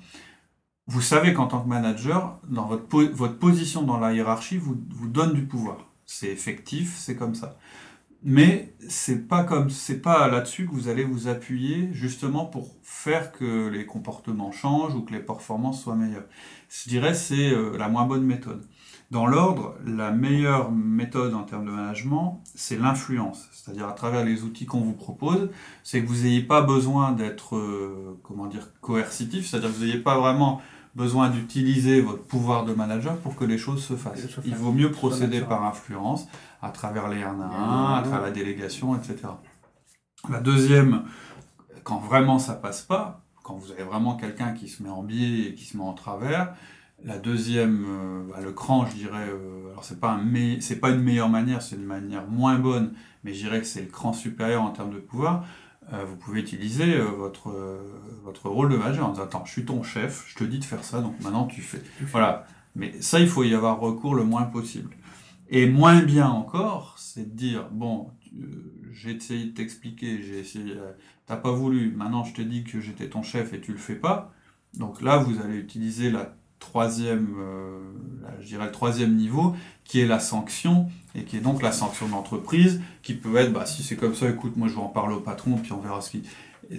vous 0.88 1.00
savez 1.00 1.32
qu'en 1.34 1.46
tant 1.46 1.62
que 1.62 1.68
manager, 1.68 2.38
dans 2.48 2.66
votre, 2.66 3.02
votre 3.12 3.38
position 3.38 3.82
dans 3.82 3.98
la 3.98 4.12
hiérarchie 4.12 4.56
vous, 4.56 4.76
vous 4.90 5.08
donne 5.08 5.32
du 5.32 5.44
pouvoir. 5.44 5.78
C'est 6.04 6.28
effectif, 6.28 6.96
c'est 6.96 7.16
comme 7.16 7.34
ça. 7.34 7.58
Mais 8.22 8.74
c'est 8.88 9.28
pas 9.28 9.44
comme 9.44 9.70
c'est 9.70 10.00
pas 10.00 10.28
là-dessus 10.28 10.66
que 10.66 10.72
vous 10.72 10.88
allez 10.88 11.04
vous 11.04 11.28
appuyer 11.28 11.90
justement 11.92 12.46
pour 12.46 12.74
faire 12.82 13.30
que 13.30 13.68
les 13.68 13.86
comportements 13.86 14.52
changent 14.52 14.94
ou 14.94 15.02
que 15.02 15.12
les 15.12 15.20
performances 15.20 15.82
soient 15.82 15.94
meilleures. 15.94 16.26
Je 16.68 16.88
dirais 16.88 17.14
c'est 17.14 17.50
euh, 17.50 17.76
la 17.76 17.88
moins 17.88 18.06
bonne 18.06 18.24
méthode. 18.24 18.66
Dans 19.12 19.26
l'ordre, 19.26 19.76
la 19.86 20.10
meilleure 20.10 20.72
méthode 20.72 21.34
en 21.34 21.44
termes 21.44 21.66
de 21.66 21.70
management, 21.70 22.42
c'est 22.56 22.76
l'influence. 22.76 23.48
C'est-à-dire 23.52 23.86
à 23.86 23.92
travers 23.92 24.24
les 24.24 24.42
outils 24.42 24.66
qu'on 24.66 24.80
vous 24.80 24.94
propose, 24.94 25.48
c'est 25.84 26.02
que 26.02 26.08
vous 26.08 26.24
n'ayez 26.24 26.42
pas 26.42 26.62
besoin 26.62 27.12
d'être, 27.12 27.54
euh, 27.54 28.18
comment 28.24 28.46
dire, 28.46 28.72
coercitif. 28.80 29.46
C'est-à-dire 29.46 29.68
que 29.70 29.76
vous 29.76 29.84
n'ayez 29.84 30.00
pas 30.00 30.18
vraiment 30.18 30.60
besoin 30.96 31.28
d'utiliser 31.28 32.00
votre 32.00 32.24
pouvoir 32.24 32.64
de 32.64 32.72
manager 32.72 33.18
pour 33.18 33.36
que 33.36 33.44
les 33.44 33.58
choses 33.58 33.84
se 33.84 33.94
fassent. 33.94 34.26
Il 34.46 34.56
vaut 34.56 34.72
mieux 34.72 34.90
procéder 34.90 35.42
par 35.42 35.62
influence, 35.64 36.26
à 36.62 36.70
travers 36.70 37.08
les 37.08 37.22
1 37.22 37.38
à 37.38 37.44
1, 37.44 37.94
à 37.98 38.02
travers 38.02 38.22
la 38.22 38.30
délégation, 38.30 38.96
etc. 38.96 39.28
La 40.30 40.40
deuxième, 40.40 41.02
quand 41.84 41.98
vraiment 41.98 42.38
ça 42.38 42.54
passe 42.54 42.80
pas, 42.80 43.20
quand 43.44 43.54
vous 43.54 43.70
avez 43.72 43.84
vraiment 43.84 44.16
quelqu'un 44.16 44.52
qui 44.54 44.68
se 44.68 44.82
met 44.82 44.88
en 44.88 45.02
biais 45.02 45.50
et 45.50 45.54
qui 45.54 45.66
se 45.66 45.76
met 45.76 45.84
en 45.84 45.92
travers, 45.92 46.54
la 47.04 47.18
deuxième, 47.18 47.84
euh, 47.86 48.22
bah, 48.30 48.40
le 48.42 48.52
cran, 48.52 48.86
je 48.86 48.94
dirais, 48.94 49.28
euh, 49.28 49.70
alors 49.70 49.84
c'est 49.84 50.00
pas 50.00 50.12
un 50.12 50.60
c'est 50.60 50.80
pas 50.80 50.90
une 50.90 51.02
meilleure 51.02 51.28
manière, 51.28 51.60
c'est 51.60 51.76
une 51.76 51.84
manière 51.84 52.26
moins 52.26 52.58
bonne, 52.58 52.94
mais 53.22 53.34
je 53.34 53.44
dirais 53.44 53.60
que 53.60 53.66
c'est 53.66 53.82
le 53.82 53.88
cran 53.88 54.14
supérieur 54.14 54.62
en 54.62 54.70
termes 54.70 54.94
de 54.94 54.98
pouvoir. 54.98 55.44
Euh, 55.92 56.04
vous 56.04 56.16
pouvez 56.16 56.40
utiliser 56.40 56.94
euh, 56.94 57.04
votre, 57.04 57.50
euh, 57.50 57.78
votre 58.24 58.48
rôle 58.48 58.70
de 58.70 58.76
manager 58.76 59.06
en 59.06 59.10
disant 59.10 59.24
Attends, 59.24 59.44
je 59.44 59.52
suis 59.52 59.64
ton 59.64 59.82
chef, 59.82 60.24
je 60.28 60.34
te 60.34 60.44
dis 60.44 60.58
de 60.58 60.64
faire 60.64 60.82
ça, 60.82 61.00
donc 61.00 61.20
maintenant 61.20 61.46
tu 61.46 61.60
fais. 61.60 61.82
Voilà. 62.10 62.46
Mais 62.74 63.00
ça, 63.00 63.20
il 63.20 63.28
faut 63.28 63.44
y 63.44 63.54
avoir 63.54 63.78
recours 63.78 64.14
le 64.14 64.24
moins 64.24 64.44
possible. 64.44 64.96
Et 65.48 65.68
moins 65.68 66.02
bien 66.02 66.28
encore, 66.28 66.96
c'est 66.98 67.32
de 67.32 67.36
dire 67.36 67.68
Bon, 67.70 68.10
j'ai 68.92 69.12
essayé 69.12 69.46
de 69.46 69.50
t'expliquer, 69.50 70.20
j'ai 70.22 70.40
essayé, 70.40 70.74
t'as 71.26 71.36
pas 71.36 71.52
voulu, 71.52 71.92
maintenant 71.92 72.24
je 72.24 72.34
te 72.34 72.42
dis 72.42 72.64
que 72.64 72.80
j'étais 72.80 73.08
ton 73.08 73.22
chef 73.22 73.52
et 73.52 73.60
tu 73.60 73.72
le 73.72 73.78
fais 73.78 73.94
pas. 73.94 74.34
Donc 74.74 75.00
là, 75.00 75.18
vous 75.18 75.40
allez 75.40 75.56
utiliser 75.56 76.10
la 76.10 76.36
troisième, 76.58 77.36
euh, 77.38 77.80
je 78.40 78.46
dirais 78.46 78.66
le 78.66 78.72
troisième 78.72 79.14
niveau, 79.14 79.54
qui 79.84 80.00
est 80.00 80.06
la 80.06 80.20
sanction, 80.20 80.88
et 81.14 81.24
qui 81.24 81.36
est 81.36 81.40
donc 81.40 81.62
la 81.62 81.72
sanction 81.72 82.08
d'entreprise, 82.08 82.80
qui 83.02 83.14
peut 83.14 83.36
être, 83.36 83.52
bah, 83.52 83.66
si 83.66 83.82
c'est 83.82 83.96
comme 83.96 84.14
ça, 84.14 84.28
écoute, 84.28 84.56
moi 84.56 84.68
je 84.68 84.74
vais 84.74 84.80
en 84.80 84.88
parler 84.88 85.14
au 85.14 85.20
patron, 85.20 85.56
puis 85.56 85.72
on 85.72 85.80
verra 85.80 86.00
ce 86.00 86.10
qu'il 86.10 86.22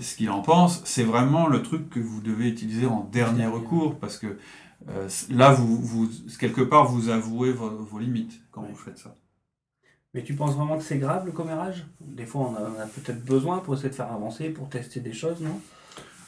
ce 0.01 0.17
qu'il 0.17 0.29
en 0.29 0.41
pense. 0.41 0.81
C'est 0.83 1.03
vraiment 1.03 1.47
le 1.47 1.61
truc 1.61 1.89
que 1.89 1.99
vous 1.99 2.19
devez 2.21 2.49
utiliser 2.49 2.85
en 2.85 3.03
dernier 3.11 3.45
recours, 3.45 3.97
parce 3.97 4.17
que 4.17 4.37
euh, 4.89 5.09
là, 5.29 5.51
vous, 5.51 5.77
vous, 5.77 6.09
quelque 6.39 6.61
part, 6.61 6.85
vous 6.85 7.09
avouez 7.09 7.51
vos, 7.51 7.99
limites 7.99 8.41
quand 8.51 8.63
vous 8.63 8.75
faites 8.75 8.97
ça. 8.97 9.15
Mais 10.13 10.23
tu 10.23 10.35
penses 10.35 10.55
vraiment 10.55 10.77
que 10.77 10.83
c'est 10.83 10.97
grave 10.97 11.25
le 11.25 11.31
commérage? 11.31 11.85
Des 11.99 12.25
fois, 12.25 12.49
on 12.49 12.55
a, 12.55 12.83
a 12.83 12.87
peut-être 12.87 13.23
besoin 13.23 13.59
pour 13.59 13.75
essayer 13.75 13.89
de 13.89 13.95
faire 13.95 14.11
avancer, 14.11 14.49
pour 14.49 14.69
tester 14.69 14.99
des 14.99 15.13
choses, 15.13 15.41
non? 15.41 15.59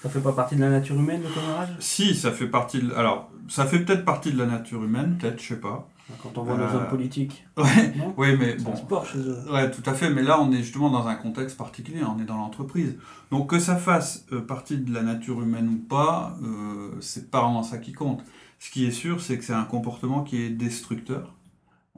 Ça 0.01 0.09
fait 0.09 0.19
pas 0.19 0.31
partie 0.31 0.55
de 0.55 0.61
la 0.61 0.69
nature 0.69 0.95
humaine, 0.95 1.21
le 1.23 1.29
commérage 1.29 1.69
Si, 1.79 2.15
ça 2.15 2.31
fait 2.31 2.47
partie 2.47 2.81
de... 2.81 2.93
Alors, 2.93 3.29
ça 3.47 3.65
fait 3.65 3.79
peut-être 3.79 4.05
partie 4.05 4.31
de 4.31 4.37
la 4.37 4.45
nature 4.45 4.83
humaine, 4.83 5.17
peut-être, 5.19 5.41
je 5.41 5.47
sais 5.47 5.59
pas. 5.59 5.89
Quand 6.23 6.37
on 6.37 6.43
voit 6.43 6.57
nos 6.57 6.63
hommes 6.63 6.85
euh, 6.85 6.89
politiques. 6.89 7.45
Ouais, 7.57 7.93
ouais 8.17 8.37
mais 8.37 8.55
bon. 8.55 8.75
Sport 8.75 9.05
chez 9.05 9.19
eux. 9.19 9.37
Ouais, 9.51 9.69
tout 9.69 9.87
à 9.87 9.93
fait. 9.93 10.09
Mais 10.09 10.23
là, 10.23 10.41
on 10.41 10.51
est 10.51 10.63
justement 10.63 10.89
dans 10.89 11.07
un 11.07 11.15
contexte 11.15 11.55
particulier. 11.55 12.01
On 12.03 12.19
est 12.19 12.25
dans 12.25 12.37
l'entreprise. 12.37 12.97
Donc, 13.31 13.51
que 13.51 13.59
ça 13.59 13.75
fasse 13.75 14.25
euh, 14.31 14.41
partie 14.41 14.77
de 14.77 14.91
la 14.91 15.03
nature 15.03 15.41
humaine 15.41 15.69
ou 15.69 15.77
pas, 15.77 16.35
euh, 16.41 16.91
c'est 16.99 17.29
pas 17.29 17.41
vraiment 17.41 17.61
ça 17.61 17.77
qui 17.77 17.91
compte. 17.91 18.23
Ce 18.59 18.71
qui 18.71 18.85
est 18.85 18.91
sûr, 18.91 19.21
c'est 19.21 19.37
que 19.37 19.43
c'est 19.43 19.53
un 19.53 19.63
comportement 19.63 20.23
qui 20.23 20.41
est 20.41 20.49
destructeur 20.49 21.33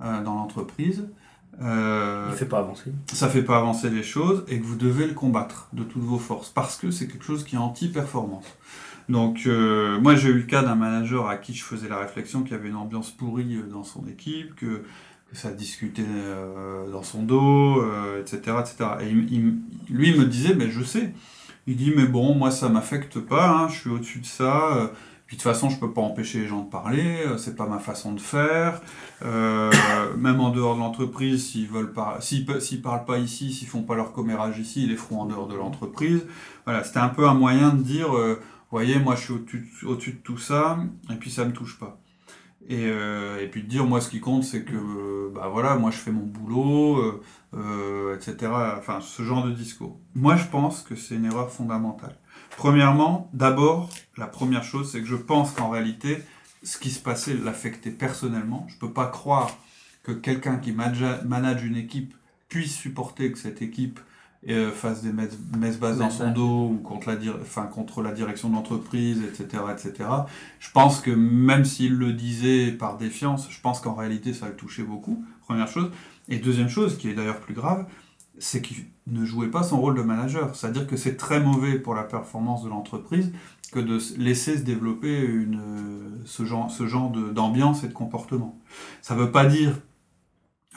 euh, 0.01 0.21
dans 0.23 0.35
l'entreprise. 0.35 1.07
Euh, 1.61 2.27
Il 2.31 2.37
fait 2.37 2.45
pas 2.45 2.59
avancer. 2.59 2.91
Ça 3.11 3.27
fait 3.29 3.43
pas 3.43 3.57
avancer 3.57 3.89
les 3.89 4.03
choses 4.03 4.45
et 4.47 4.59
que 4.59 4.65
vous 4.65 4.77
devez 4.77 5.05
le 5.07 5.13
combattre 5.13 5.67
de 5.73 5.83
toutes 5.83 6.03
vos 6.03 6.17
forces 6.17 6.49
parce 6.49 6.77
que 6.77 6.91
c'est 6.91 7.07
quelque 7.07 7.25
chose 7.25 7.43
qui 7.43 7.55
est 7.55 7.59
anti-performance. 7.59 8.45
Donc, 9.09 9.43
euh, 9.45 9.99
moi, 9.99 10.15
j'ai 10.15 10.29
eu 10.29 10.35
le 10.35 10.43
cas 10.43 10.63
d'un 10.63 10.75
manager 10.75 11.27
à 11.27 11.35
qui 11.35 11.53
je 11.53 11.63
faisais 11.63 11.89
la 11.89 11.97
réflexion 11.97 12.43
qu'il 12.43 12.53
y 12.53 12.55
avait 12.55 12.69
une 12.69 12.75
ambiance 12.75 13.11
pourrie 13.11 13.57
euh, 13.57 13.67
dans 13.69 13.83
son 13.83 14.07
équipe, 14.07 14.55
que, 14.55 14.83
que 15.29 15.35
ça 15.35 15.51
discutait 15.51 16.05
euh, 16.07 16.89
dans 16.89 17.03
son 17.03 17.23
dos, 17.23 17.83
etc., 18.19 18.57
etc. 18.59 18.75
Et 19.01 19.09
il, 19.09 19.57
lui, 19.89 20.09
il 20.09 20.19
me 20.19 20.25
disait, 20.25 20.55
mais 20.55 20.69
je 20.69 20.83
sais. 20.83 21.13
Il 21.67 21.75
dit, 21.75 21.91
mais 21.95 22.05
bon, 22.05 22.35
moi, 22.35 22.51
ça 22.51 22.69
m'affecte 22.69 23.19
pas, 23.19 23.49
hein, 23.49 23.67
je 23.67 23.79
suis 23.79 23.89
au-dessus 23.89 24.19
de 24.19 24.25
ça 24.25 24.91
de 25.31 25.37
toute 25.37 25.43
façon, 25.43 25.69
je 25.69 25.79
peux 25.79 25.93
pas 25.93 26.01
empêcher 26.01 26.41
les 26.41 26.47
gens 26.47 26.61
de 26.61 26.69
parler, 26.69 27.23
euh, 27.25 27.37
c'est 27.37 27.55
pas 27.55 27.65
ma 27.65 27.79
façon 27.79 28.11
de 28.11 28.19
faire. 28.19 28.81
Euh, 29.23 29.71
même 30.17 30.41
en 30.41 30.49
dehors 30.49 30.75
de 30.75 30.81
l'entreprise, 30.81 31.51
s'ils 31.51 31.69
veulent 31.69 31.93
pas, 31.93 32.17
s'ils, 32.19 32.45
parlent 32.81 33.05
pas 33.05 33.17
ici, 33.17 33.53
s'ils 33.53 33.69
font 33.69 33.83
pas 33.83 33.95
leur 33.95 34.11
commérage 34.11 34.59
ici, 34.59 34.83
ils 34.83 34.89
les 34.89 34.97
feront 34.97 35.21
en 35.21 35.25
dehors 35.25 35.47
de 35.47 35.55
l'entreprise. 35.55 36.25
Voilà, 36.65 36.83
c'était 36.83 36.99
un 36.99 37.07
peu 37.07 37.29
un 37.29 37.33
moyen 37.33 37.69
de 37.69 37.81
dire, 37.81 38.13
euh, 38.13 38.41
voyez, 38.71 38.99
moi 38.99 39.15
je 39.15 39.21
suis 39.21 39.33
au-dessus, 39.85 40.11
de 40.11 40.17
tout 40.17 40.37
ça, 40.37 40.79
et 41.09 41.15
puis 41.15 41.31
ça 41.31 41.45
me 41.45 41.53
touche 41.53 41.79
pas. 41.79 41.97
Et, 42.67 42.87
et, 42.87 43.47
puis 43.47 43.63
de 43.63 43.67
dire, 43.67 43.85
moi 43.85 44.01
ce 44.01 44.09
qui 44.09 44.19
compte, 44.19 44.43
c'est 44.43 44.63
que, 44.63 45.29
bah 45.33 45.49
voilà, 45.51 45.75
moi 45.75 45.91
je 45.91 45.97
fais 45.97 46.11
mon 46.11 46.25
boulot, 46.25 47.21
etc. 48.13 48.51
Enfin, 48.77 48.99
ce 49.01 49.23
genre 49.23 49.45
de 49.45 49.51
discours. 49.51 49.97
Moi 50.13 50.35
je 50.35 50.45
pense 50.47 50.81
que 50.81 50.95
c'est 50.95 51.15
une 51.15 51.25
erreur 51.25 51.49
fondamentale. 51.49 52.17
Premièrement, 52.57 53.29
d'abord, 53.33 53.89
la 54.17 54.27
première 54.27 54.63
chose, 54.63 54.91
c'est 54.91 54.99
que 54.99 55.07
je 55.07 55.15
pense 55.15 55.51
qu'en 55.51 55.69
réalité, 55.69 56.19
ce 56.63 56.77
qui 56.77 56.91
se 56.91 56.99
passait 56.99 57.33
l'affectait 57.33 57.91
personnellement. 57.91 58.65
Je 58.69 58.75
ne 58.75 58.79
peux 58.79 58.91
pas 58.91 59.07
croire 59.07 59.49
que 60.03 60.11
quelqu'un 60.11 60.57
qui 60.57 60.71
manage 60.71 61.63
une 61.63 61.75
équipe 61.75 62.13
puisse 62.49 62.75
supporter 62.75 63.31
que 63.31 63.37
cette 63.37 63.61
équipe 63.61 63.99
euh, 64.49 64.71
fasse 64.71 65.03
des 65.03 65.13
messes 65.13 65.79
basses 65.79 65.99
dans 65.99 66.09
son 66.09 66.31
dos 66.31 66.69
ou 66.71 66.81
contre 66.83 67.11
la, 67.11 67.17
enfin, 67.41 67.67
contre 67.67 68.01
la 68.01 68.11
direction 68.11 68.49
de 68.49 68.55
l'entreprise, 68.55 69.21
etc., 69.23 69.63
etc. 69.71 70.09
Je 70.59 70.71
pense 70.71 70.99
que 70.99 71.11
même 71.11 71.63
s'il 71.63 71.93
le 71.93 72.11
disait 72.11 72.71
par 72.71 72.97
défiance, 72.97 73.47
je 73.51 73.61
pense 73.61 73.81
qu'en 73.81 73.93
réalité 73.93 74.33
ça 74.33 74.47
le 74.47 74.55
touchait 74.55 74.81
beaucoup, 74.81 75.23
première 75.41 75.67
chose. 75.67 75.91
Et 76.27 76.37
deuxième 76.37 76.69
chose, 76.69 76.97
qui 76.97 77.09
est 77.09 77.13
d'ailleurs 77.13 77.39
plus 77.39 77.53
grave, 77.53 77.85
c'est 78.41 78.61
qu'il 78.61 78.85
ne 79.07 79.23
jouait 79.25 79.49
pas 79.49 79.63
son 79.63 79.79
rôle 79.79 79.95
de 79.95 80.01
manager. 80.01 80.55
C'est-à-dire 80.55 80.87
que 80.87 80.97
c'est 80.97 81.15
très 81.15 81.39
mauvais 81.39 81.79
pour 81.79 81.95
la 81.95 82.03
performance 82.03 82.63
de 82.63 82.69
l'entreprise 82.69 83.31
que 83.71 83.79
de 83.79 83.99
laisser 84.17 84.57
se 84.57 84.63
développer 84.63 85.17
une, 85.17 85.61
ce 86.25 86.43
genre, 86.43 86.69
ce 86.69 86.87
genre 86.87 87.09
d'ambiance 87.09 87.83
et 87.83 87.87
de 87.87 87.93
comportement. 87.93 88.59
Ça 89.01 89.15
ne 89.15 89.21
veut 89.21 89.31
pas 89.31 89.45
dire 89.45 89.73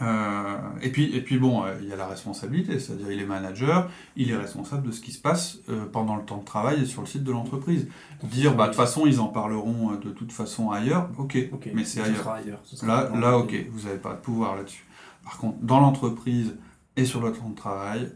euh, 0.03 0.57
et 0.83 0.91
puis, 0.91 1.15
et 1.15 1.21
puis 1.21 1.39
bon, 1.39 1.65
euh, 1.65 1.77
il 1.81 1.89
y 1.89 1.93
a 1.93 1.97
la 1.97 2.09
responsabilité, 2.09 2.81
c'est-à-dire 2.81 3.13
il 3.13 3.21
est 3.21 3.27
manager, 3.27 3.89
il 4.17 4.29
est 4.29 4.37
responsable 4.37 4.89
de 4.89 4.91
ce 4.91 5.01
qui 5.01 5.13
se 5.13 5.21
passe 5.21 5.59
euh, 5.69 5.87
pendant 5.87 6.17
le 6.17 6.25
temps 6.25 6.39
de 6.39 6.45
travail 6.45 6.83
et 6.83 6.87
sur 6.87 7.01
le 7.01 7.07
site 7.07 7.23
de 7.23 7.31
l'entreprise. 7.31 7.87
Dire, 8.25 8.57
bah 8.57 8.65
de 8.65 8.69
toute 8.71 8.77
façon, 8.77 9.07
ils 9.07 9.21
en 9.21 9.29
parleront 9.29 9.93
de 9.93 10.11
toute 10.11 10.33
façon 10.33 10.73
ailleurs, 10.73 11.11
ok, 11.19 11.49
mais 11.75 11.85
c'est 11.85 12.01
ailleurs. 12.01 12.37
là, 12.83 13.09
là, 13.15 13.39
ok, 13.39 13.55
vous 13.71 13.87
n'avez 13.87 13.99
pas 13.99 14.15
de 14.15 14.21
pouvoir 14.21 14.57
là-dessus. 14.57 14.85
Par 15.23 15.39
contre, 15.39 15.59
dans 15.63 15.79
l'entreprise 15.79 16.57
et 16.97 17.05
sur 17.05 17.21
le 17.21 17.33
temps 17.33 17.49
de 17.49 17.55
travail, 17.55 18.13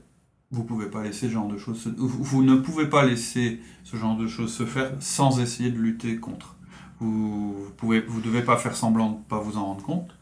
vous 0.50 0.64
pouvez 0.64 0.86
pas 0.86 1.02
laisser 1.02 1.26
ce 1.26 1.32
genre 1.32 1.48
de 1.48 1.58
choses, 1.58 1.82
se... 1.82 1.88
vous 1.88 2.42
ne 2.42 2.56
pouvez 2.56 2.86
pas 2.86 3.04
laisser 3.04 3.60
ce 3.84 3.96
genre 3.96 4.16
de 4.16 4.26
choses 4.26 4.52
se 4.52 4.64
faire 4.64 4.92
sans 5.00 5.40
essayer 5.40 5.70
de 5.70 5.78
lutter 5.78 6.16
contre. 6.16 6.56
Vous, 7.00 7.52
vous 7.52 7.70
pouvez, 7.76 8.00
vous 8.00 8.20
devez 8.20 8.42
pas 8.42 8.56
faire 8.56 8.74
semblant 8.74 9.10
de 9.10 9.18
pas 9.28 9.38
vous 9.38 9.56
en 9.56 9.66
rendre 9.66 9.82
compte 9.82 10.16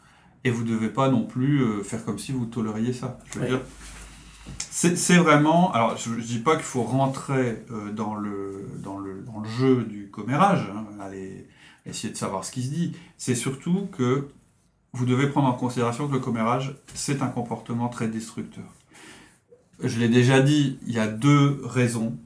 et 0.45 0.51
vous 0.51 0.65
ne 0.65 0.71
devez 0.71 0.89
pas 0.89 1.09
non 1.09 1.25
plus 1.25 1.63
euh, 1.63 1.83
faire 1.83 2.05
comme 2.05 2.19
si 2.19 2.33
vous 2.33 2.47
tolériez 2.47 2.93
ça. 2.93 3.19
Je 3.33 3.39
veux 3.39 3.47
dire, 3.47 3.61
c'est 4.71 5.17
vraiment. 5.17 5.73
Alors, 5.73 5.97
je 5.97 6.11
ne 6.11 6.21
dis 6.21 6.39
pas 6.39 6.55
qu'il 6.55 6.65
faut 6.65 6.83
rentrer 6.83 7.65
euh, 7.71 7.91
dans, 7.93 8.15
le, 8.15 8.69
dans, 8.79 8.99
le, 8.99 9.23
dans, 9.23 9.41
le, 9.41 9.49
jeu 9.49 9.85
du 9.85 10.09
commérage, 10.11 10.69
hein, 10.75 10.85
aller 11.01 11.49
essayer 11.85 12.13
de 12.13 12.19
savoir 12.19 12.45
ce 12.45 12.53
qui 12.53 12.63
se 12.63 12.69
dit. 12.69 12.97
C'est 13.17 13.35
surtout 13.35 13.89
que 13.91 14.29
vous 14.97 15.05
devez 15.05 15.29
prendre 15.29 15.49
en 15.49 15.53
considération 15.53 16.09
que 16.09 16.15
le 16.15 16.21
commérage, 16.21 16.75
c'est 16.95 17.21
un 17.21 17.29
comportement 17.29 17.91
très 17.91 18.09
destructeur. 18.09 18.65
Je 19.83 20.01
l'ai 20.01 20.09
déjà 20.09 20.41
dit, 20.41 20.79
il 20.87 20.95
y 20.95 20.99
a 20.99 21.07
deux 21.07 21.61
raisons 21.65 22.17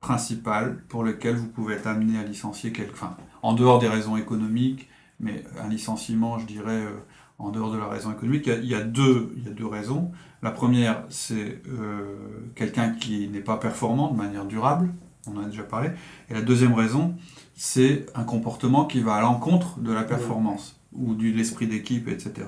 principales 0.00 0.84
pour 0.90 1.02
lesquelles 1.02 1.36
vous 1.36 1.48
pouvez 1.48 1.76
être 1.76 1.86
amené 1.86 2.18
à 2.18 2.22
licencier 2.22 2.72
quelqu'un. 2.72 3.16
en 3.40 3.54
dehors 3.54 3.78
des 3.78 3.88
raisons 3.88 4.18
économiques, 4.18 4.88
mais 5.18 5.44
un 5.58 5.68
licenciement, 5.68 6.38
je 6.38 6.44
dirais, 6.44 6.82
euh, 6.82 6.90
en 7.38 7.50
dehors 7.50 7.72
de 7.72 7.78
la 7.78 7.88
raison 7.88 8.12
économique, 8.12 8.48
il 8.48 8.68
y 8.68 8.74
a, 8.74 8.82
deux, 8.82 9.32
il 9.38 9.44
y 9.44 9.48
a 9.48 9.52
deux 9.52 9.66
raisons. 9.66 10.12
La 10.42 10.50
première, 10.50 11.04
c'est 11.08 11.62
euh, 11.68 12.16
quelqu'un 12.54 12.90
qui 12.90 13.28
n'est 13.28 13.40
pas 13.40 13.56
performant 13.56 14.10
de 14.10 14.16
manière 14.16 14.44
durable, 14.44 14.90
on 15.26 15.38
en 15.38 15.44
a 15.44 15.46
déjà 15.46 15.62
parlé. 15.62 15.90
Et 16.28 16.34
la 16.34 16.42
deuxième 16.42 16.74
raison, 16.74 17.14
c'est 17.54 18.06
un 18.14 18.24
comportement 18.24 18.84
qui 18.84 19.00
va 19.00 19.14
à 19.14 19.22
l'encontre 19.22 19.78
de 19.78 19.92
la 19.92 20.04
performance 20.04 20.78
ou 20.94 21.14
de 21.14 21.24
l'esprit 21.24 21.66
d'équipe, 21.66 22.08
etc. 22.08 22.46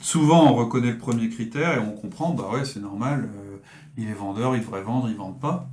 Souvent, 0.00 0.50
on 0.50 0.54
reconnaît 0.54 0.90
le 0.90 0.98
premier 0.98 1.28
critère 1.28 1.76
et 1.76 1.78
on 1.78 1.92
comprend, 1.92 2.34
bah 2.34 2.50
ouais, 2.52 2.64
c'est 2.64 2.80
normal, 2.80 3.28
euh, 3.36 3.56
il 3.96 4.08
est 4.08 4.14
vendeur, 4.14 4.56
il 4.56 4.60
devrait 4.60 4.82
vendre, 4.82 5.08
il 5.08 5.12
ne 5.12 5.18
vend 5.18 5.32
pas. 5.32 5.68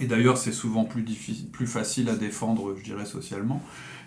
Et 0.00 0.06
d'ailleurs, 0.06 0.38
c'est 0.38 0.52
souvent 0.52 0.84
plus, 0.84 1.04
facile 1.66 2.08
à 2.08 2.16
défendre, 2.16 2.74
je 2.78 2.82
dirais, 2.82 3.04
socialement. 3.04 3.62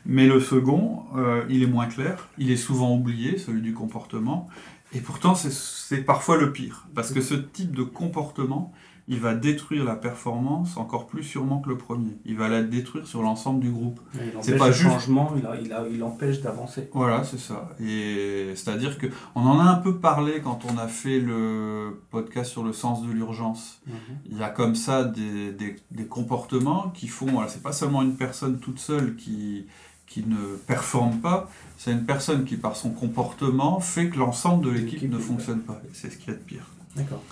Mais 0.05 0.27
le 0.27 0.39
second, 0.39 1.03
euh, 1.15 1.44
il 1.50 1.63
est 1.63 1.67
moins 1.67 1.86
clair, 1.86 2.27
il 2.38 2.51
est 2.51 2.58
souvent 2.58 2.96
oublié, 2.96 3.38
celui 3.38 3.62
du 3.62 3.74
comportement, 3.74 4.48
et 4.94 5.00
pourtant 5.00 5.36
c'est 5.36 6.05
parfois 6.05 6.38
le 6.38 6.53
pire, 6.53 6.88
parce 6.94 7.12
que 7.12 7.22
ce 7.22 7.34
type 7.34 7.75
de 7.75 7.84
comportement, 7.84 8.72
il 9.08 9.20
va 9.20 9.36
détruire 9.36 9.86
la 9.86 9.96
performance 9.96 10.78
encore 10.78 11.06
plus 11.06 11.24
sûrement 11.24 11.60
que 11.60 11.70
le 11.70 11.78
premier. 11.78 12.18
Il 12.26 12.38
va 12.38 12.48
la 12.48 12.64
détruire 12.64 13.06
sur 13.06 13.22
l'ensemble 13.22 13.60
du 13.60 13.70
groupe. 13.70 14.00
C'est 14.42 14.58
pas 14.58 14.68
le 14.68 14.74
juste... 14.74 14.90
changement, 14.90 15.34
il, 15.36 15.76
il, 15.94 16.04
empêche 16.04 16.42
d'avancer. 16.42 16.90
Voilà, 16.94 17.24
c'est 17.24 17.40
ça. 17.40 17.70
Et 17.80 18.52
c'est-à-dire 18.56 18.98
que 18.98 19.08
on 19.36 19.42
en 19.42 19.60
a 19.60 19.64
un 19.64 19.76
peu 19.76 19.98
parlé 19.98 20.42
quand 20.42 20.62
on 20.66 20.78
a 20.78 20.88
fait 20.88 21.20
le 21.20 22.02
podcast 22.10 22.52
sur 22.52 22.64
le 22.64 22.74
sens 22.74 23.06
de 23.06 23.12
l'urgence. 23.12 23.82
Mhm. 23.86 23.96
Il 24.32 24.38
y 24.38 24.44
a 24.44 24.50
comme 24.50 24.76
ça 24.76 25.04
des, 25.04 25.52
des, 25.52 25.76
des 25.92 26.06
comportements 26.06 26.90
qui 26.90 27.08
font. 27.08 27.28
Voilà, 27.28 27.48
c'est 27.48 27.64
pas 27.64 27.74
seulement 27.74 28.02
une 28.02 28.16
personne 28.16 28.60
toute 28.60 28.80
seule 28.80 29.16
qui 29.16 29.68
qui 30.08 30.24
ne 30.24 30.56
performe 30.56 31.18
pas, 31.18 31.50
c'est 31.78 31.92
une 31.92 32.06
personne 32.06 32.46
qui, 32.46 32.58
par 32.58 32.76
son 32.76 32.92
comportement, 32.92 33.80
fait 33.80 34.10
que 34.10 34.20
l'ensemble 34.20 34.64
de 34.64 34.70
l'équipe 34.70 35.02
ne 35.12 35.18
fonctionne 35.18 35.62
pas. 35.62 35.82
C'est 35.94 36.12
ce 36.12 36.18
qui 36.18 36.30
est 36.30 36.34
de 36.34 36.40
pire. 36.40 36.68
D'accord. 36.96 37.24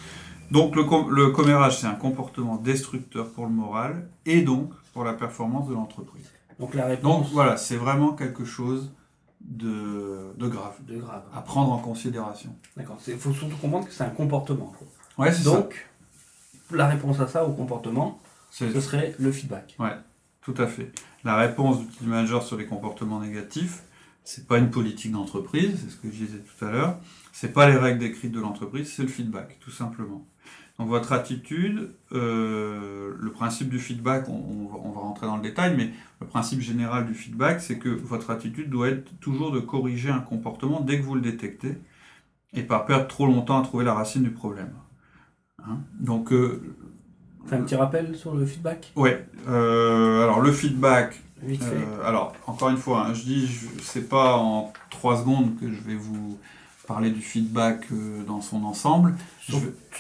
Donc 0.52 0.76
le, 0.76 0.84
le 1.12 1.32
commérage, 1.32 1.80
c'est 1.80 1.88
un 1.88 1.96
comportement 1.96 2.58
destructeur 2.58 3.32
pour 3.32 3.46
le 3.46 3.52
moral 3.52 4.08
et 4.26 4.42
donc 4.42 4.72
pour 4.94 5.04
la 5.04 5.14
performance 5.14 5.68
de 5.68 5.74
l'entreprise. 5.74 6.30
Donc 6.60 6.74
la 6.74 6.86
réponse. 6.86 7.04
Donc 7.04 7.32
voilà, 7.34 7.58
c'est 7.58 7.78
vraiment 7.78 8.14
quelque 8.14 8.46
chose 8.46 8.92
de, 9.42 10.34
de, 10.38 10.48
grave. 10.48 10.76
De 10.88 10.98
grave. 10.98 11.24
À 11.34 11.42
prendre 11.42 11.72
en 11.72 11.80
considération. 11.80 12.56
D'accord. 12.78 12.98
Il 13.08 13.18
faut 13.18 13.34
surtout 13.34 13.58
comprendre 13.58 13.88
que 13.88 13.94
c'est 13.94 14.04
un 14.04 14.10
comportement. 14.10 14.72
Ouais, 15.18 15.32
c'est 15.32 15.44
Donc, 15.44 15.88
la 16.72 16.88
réponse 16.88 17.20
à 17.20 17.28
ça, 17.28 17.46
au 17.46 17.52
comportement, 17.52 18.20
ce 18.50 18.80
serait 18.80 19.16
le 19.20 19.32
feedback. 19.32 19.76
Ouais. 19.80 19.96
Tout 20.42 20.56
à 20.58 20.68
fait. 20.68 20.92
La 21.24 21.38
réponse 21.38 21.80
du 22.02 22.08
manager 22.08 22.44
sur 22.44 22.58
les 22.58 22.66
comportements 22.66 23.20
négatifs, 23.20 23.84
c'est 24.24 24.48
pas 24.48 24.58
une 24.58 24.70
politique 24.70 25.12
d'entreprise, 25.12 25.80
c'est 25.82 25.90
ce 25.90 25.98
que 25.98 26.08
je 26.08 26.26
disais 26.26 26.40
tout 26.40 26.66
à 26.66 26.72
l'heure. 26.72 27.00
C'est 27.32 27.54
pas 27.54 27.70
les 27.70 27.78
règles 27.78 28.00
décrites 28.00 28.32
de 28.32 28.40
l'entreprise, 28.40 28.92
c'est 28.92 29.04
le 29.04 29.08
feedback, 29.08 29.58
tout 29.60 29.72
simplement. 29.72 30.26
Donc 30.80 30.88
votre 30.88 31.12
attitude, 31.12 31.92
euh, 32.14 33.14
le 33.20 33.32
principe 33.32 33.70
du 33.70 33.80
feedback, 33.80 34.28
on, 34.28 34.68
va 34.94 35.00
rentrer 35.02 35.28
dans 35.28 35.38
le 35.38 35.44
détail, 35.44 35.76
mais 35.78 35.92
le 36.20 36.28
principe 36.28 36.62
général 36.62 37.06
du 37.06 37.14
feedback, 37.14 37.62
c'est 37.62 37.78
que 37.78 37.90
votre 37.90 38.32
attitude 38.32 38.70
doit 38.70 38.90
être 38.90 39.20
toujours 39.20 39.52
de 39.52 39.60
corriger 39.60 40.10
un 40.10 40.20
comportement 40.20 40.82
dès 40.82 41.00
que 41.00 41.04
vous 41.04 41.16
le 41.16 41.22
détectez, 41.22 41.78
et 42.54 42.64
pas 42.64 42.80
perdre 42.80 43.08
trop 43.08 43.28
longtemps 43.28 43.60
à 43.60 43.64
trouver 43.64 43.86
la 43.86 43.94
racine 43.94 44.24
du 44.24 44.32
problème. 44.32 44.74
Hein? 45.60 45.80
Donc 46.00 46.32
euh, 46.32 46.62
Fais 47.46 47.56
un 47.56 47.62
petit 47.62 47.76
rappel 47.76 48.16
sur 48.16 48.34
le 48.34 48.46
feedback? 48.46 48.92
Ouais. 48.96 49.26
Euh, 49.48 50.24
alors, 50.24 50.42
le 50.42 50.52
feedback. 50.52 51.22
Vite 51.46 51.64
fait. 51.64 51.76
Euh, 51.76 52.08
alors, 52.08 52.34
encore 52.48 52.70
une 52.70 52.78
fois, 52.78 53.08
hein, 53.08 53.14
je 53.14 53.24
dis, 53.24 53.50
c'est 53.82 54.08
pas 54.10 54.38
en 54.38 54.72
trois 54.90 55.18
secondes 55.18 55.58
que 55.60 55.72
je 55.72 55.82
vais 55.82 55.96
vous 55.96 56.38
parler 56.88 57.12
du 57.12 57.22
feedback 57.22 57.86
euh, 57.92 58.24
dans 58.26 58.42
son 58.42 58.64
ensemble. 58.66 59.16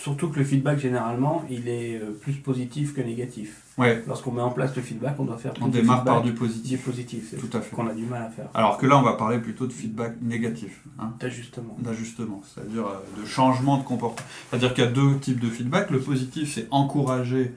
Surtout 0.01 0.29
que 0.29 0.39
le 0.39 0.45
feedback, 0.45 0.79
généralement, 0.79 1.43
il 1.50 1.67
est 1.67 2.00
plus 2.21 2.33
positif 2.33 2.93
que 2.93 3.01
négatif. 3.01 3.63
Ouais. 3.77 4.03
Lorsqu'on 4.07 4.31
met 4.31 4.41
en 4.41 4.51
place 4.51 4.75
le 4.75 4.81
feedback, 4.81 5.15
on 5.19 5.25
doit 5.25 5.38
faire 5.38 5.53
On 5.62 5.67
démarre 5.67 6.03
par 6.03 6.21
du 6.21 6.33
positif. 6.33 6.83
positif, 6.83 7.33
tout 7.39 7.57
à 7.57 7.62
fait. 7.62 7.75
Qu'on 7.75 7.88
a 7.88 7.93
du 7.93 8.05
mal 8.05 8.21
à 8.21 8.29
faire. 8.29 8.47
Alors 8.53 8.77
que 8.77 8.85
là, 8.85 8.97
on 8.97 9.01
va 9.01 9.13
parler 9.13 9.39
plutôt 9.39 9.65
de 9.65 9.73
feedback 9.73 10.21
négatif. 10.21 10.83
Hein. 11.00 11.13
D'ajustement. 11.19 11.75
D'ajustement, 11.79 12.41
c'est-à-dire 12.43 12.85
euh, 12.85 13.21
de 13.21 13.25
changement 13.25 13.77
de 13.77 13.83
comportement. 13.83 14.27
C'est-à-dire 14.50 14.73
qu'il 14.73 14.83
y 14.83 14.88
a 14.88 14.91
deux 14.91 15.17
types 15.19 15.39
de 15.39 15.50
feedback. 15.50 15.89
Le 15.89 16.00
positif, 16.00 16.53
c'est 16.53 16.67
encourager 16.69 17.53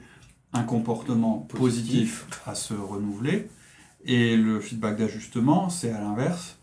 un 0.53 0.63
comportement 0.63 1.47
positif. 1.49 2.25
à 2.47 2.55
se 2.55 2.73
renouveler. 2.73 3.47
Et 4.07 4.37
le 4.37 4.61
feedback 4.61 4.97
d'ajustement, 4.97 5.69
c'est 5.69 5.91
à 5.91 5.99
l'inverse, 5.99 6.57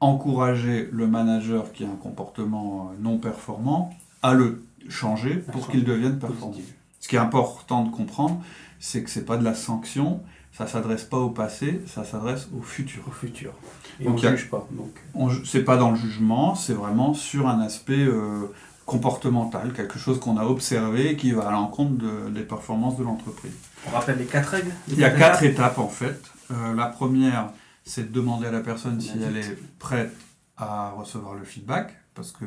encourager 0.00 0.88
le 0.90 1.06
manager 1.06 1.70
qui 1.72 1.84
a 1.84 1.88
un 1.88 1.96
comportement 1.96 2.90
euh, 2.90 2.96
non 3.02 3.18
performant 3.18 3.94
à 4.22 4.32
le 4.32 4.64
changer 4.88 5.34
pour 5.52 5.68
qu'il 5.68 5.84
devienne 5.84 6.18
performant. 6.18 6.56
Ce 7.00 7.08
qui 7.08 7.16
est 7.16 7.20
important 7.20 7.84
de 7.84 7.90
comprendre, 7.90 8.42
c'est 8.80 9.02
que 9.02 9.10
c'est 9.10 9.26
pas 9.26 9.36
de 9.36 9.44
la 9.44 9.54
sanction, 9.54 10.20
ça 10.52 10.66
s'adresse 10.66 11.04
pas 11.04 11.18
au 11.18 11.30
passé, 11.30 11.82
ça 11.86 12.02
s'adresse 12.02 12.48
au 12.58 12.62
futur. 12.62 13.02
Au 13.06 13.10
futur. 13.10 13.52
Et 14.00 14.08
on 14.08 14.14
ne 14.14 14.18
juge 14.18 14.48
pas. 14.48 14.66
Donc. 14.70 15.42
C'est 15.44 15.64
pas 15.64 15.76
dans 15.76 15.90
le 15.90 15.96
jugement, 15.96 16.54
c'est 16.54 16.72
vraiment 16.72 17.12
sur 17.12 17.46
un 17.46 17.60
aspect 17.60 18.04
euh, 18.04 18.46
comportemental, 18.86 19.72
quelque 19.74 19.98
chose 19.98 20.18
qu'on 20.18 20.38
a 20.38 20.44
observé 20.44 21.10
et 21.10 21.16
qui 21.16 21.32
va 21.32 21.48
à 21.48 21.52
l'encontre 21.52 22.04
des 22.30 22.42
performances 22.42 22.96
de 22.96 23.04
l'entreprise. 23.04 23.52
On 23.86 23.90
rappelle 23.90 24.18
les 24.18 24.24
quatre 24.24 24.48
règles 24.48 24.72
Il 24.88 24.98
y 24.98 25.04
a 25.04 25.10
quatre 25.10 25.42
étapes 25.42 25.78
en 25.78 25.88
fait. 25.88 26.22
Euh, 26.50 26.74
la 26.74 26.86
première, 26.86 27.50
c'est 27.84 28.10
de 28.10 28.12
demander 28.12 28.46
à 28.46 28.52
la 28.52 28.60
personne 28.60 29.00
si 29.00 29.12
elle 29.22 29.36
est 29.36 29.58
prête 29.78 30.14
à 30.56 30.90
recevoir 30.90 31.34
le 31.34 31.44
feedback, 31.44 31.94
parce 32.14 32.32
que 32.32 32.44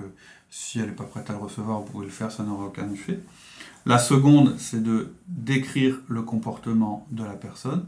si 0.49 0.79
elle 0.79 0.87
n'est 0.87 0.95
pas 0.95 1.03
prête 1.03 1.29
à 1.29 1.33
le 1.33 1.39
recevoir, 1.39 1.79
vous 1.79 1.85
pouvez 1.85 2.05
le 2.05 2.11
faire, 2.11 2.31
ça 2.31 2.43
n'aura 2.43 2.65
aucun 2.65 2.91
effet. 2.91 3.19
La 3.85 3.99
seconde, 3.99 4.55
c'est 4.57 4.81
de 4.81 5.13
décrire 5.27 5.99
le 6.07 6.21
comportement 6.23 7.07
de 7.11 7.23
la 7.23 7.33
personne. 7.33 7.85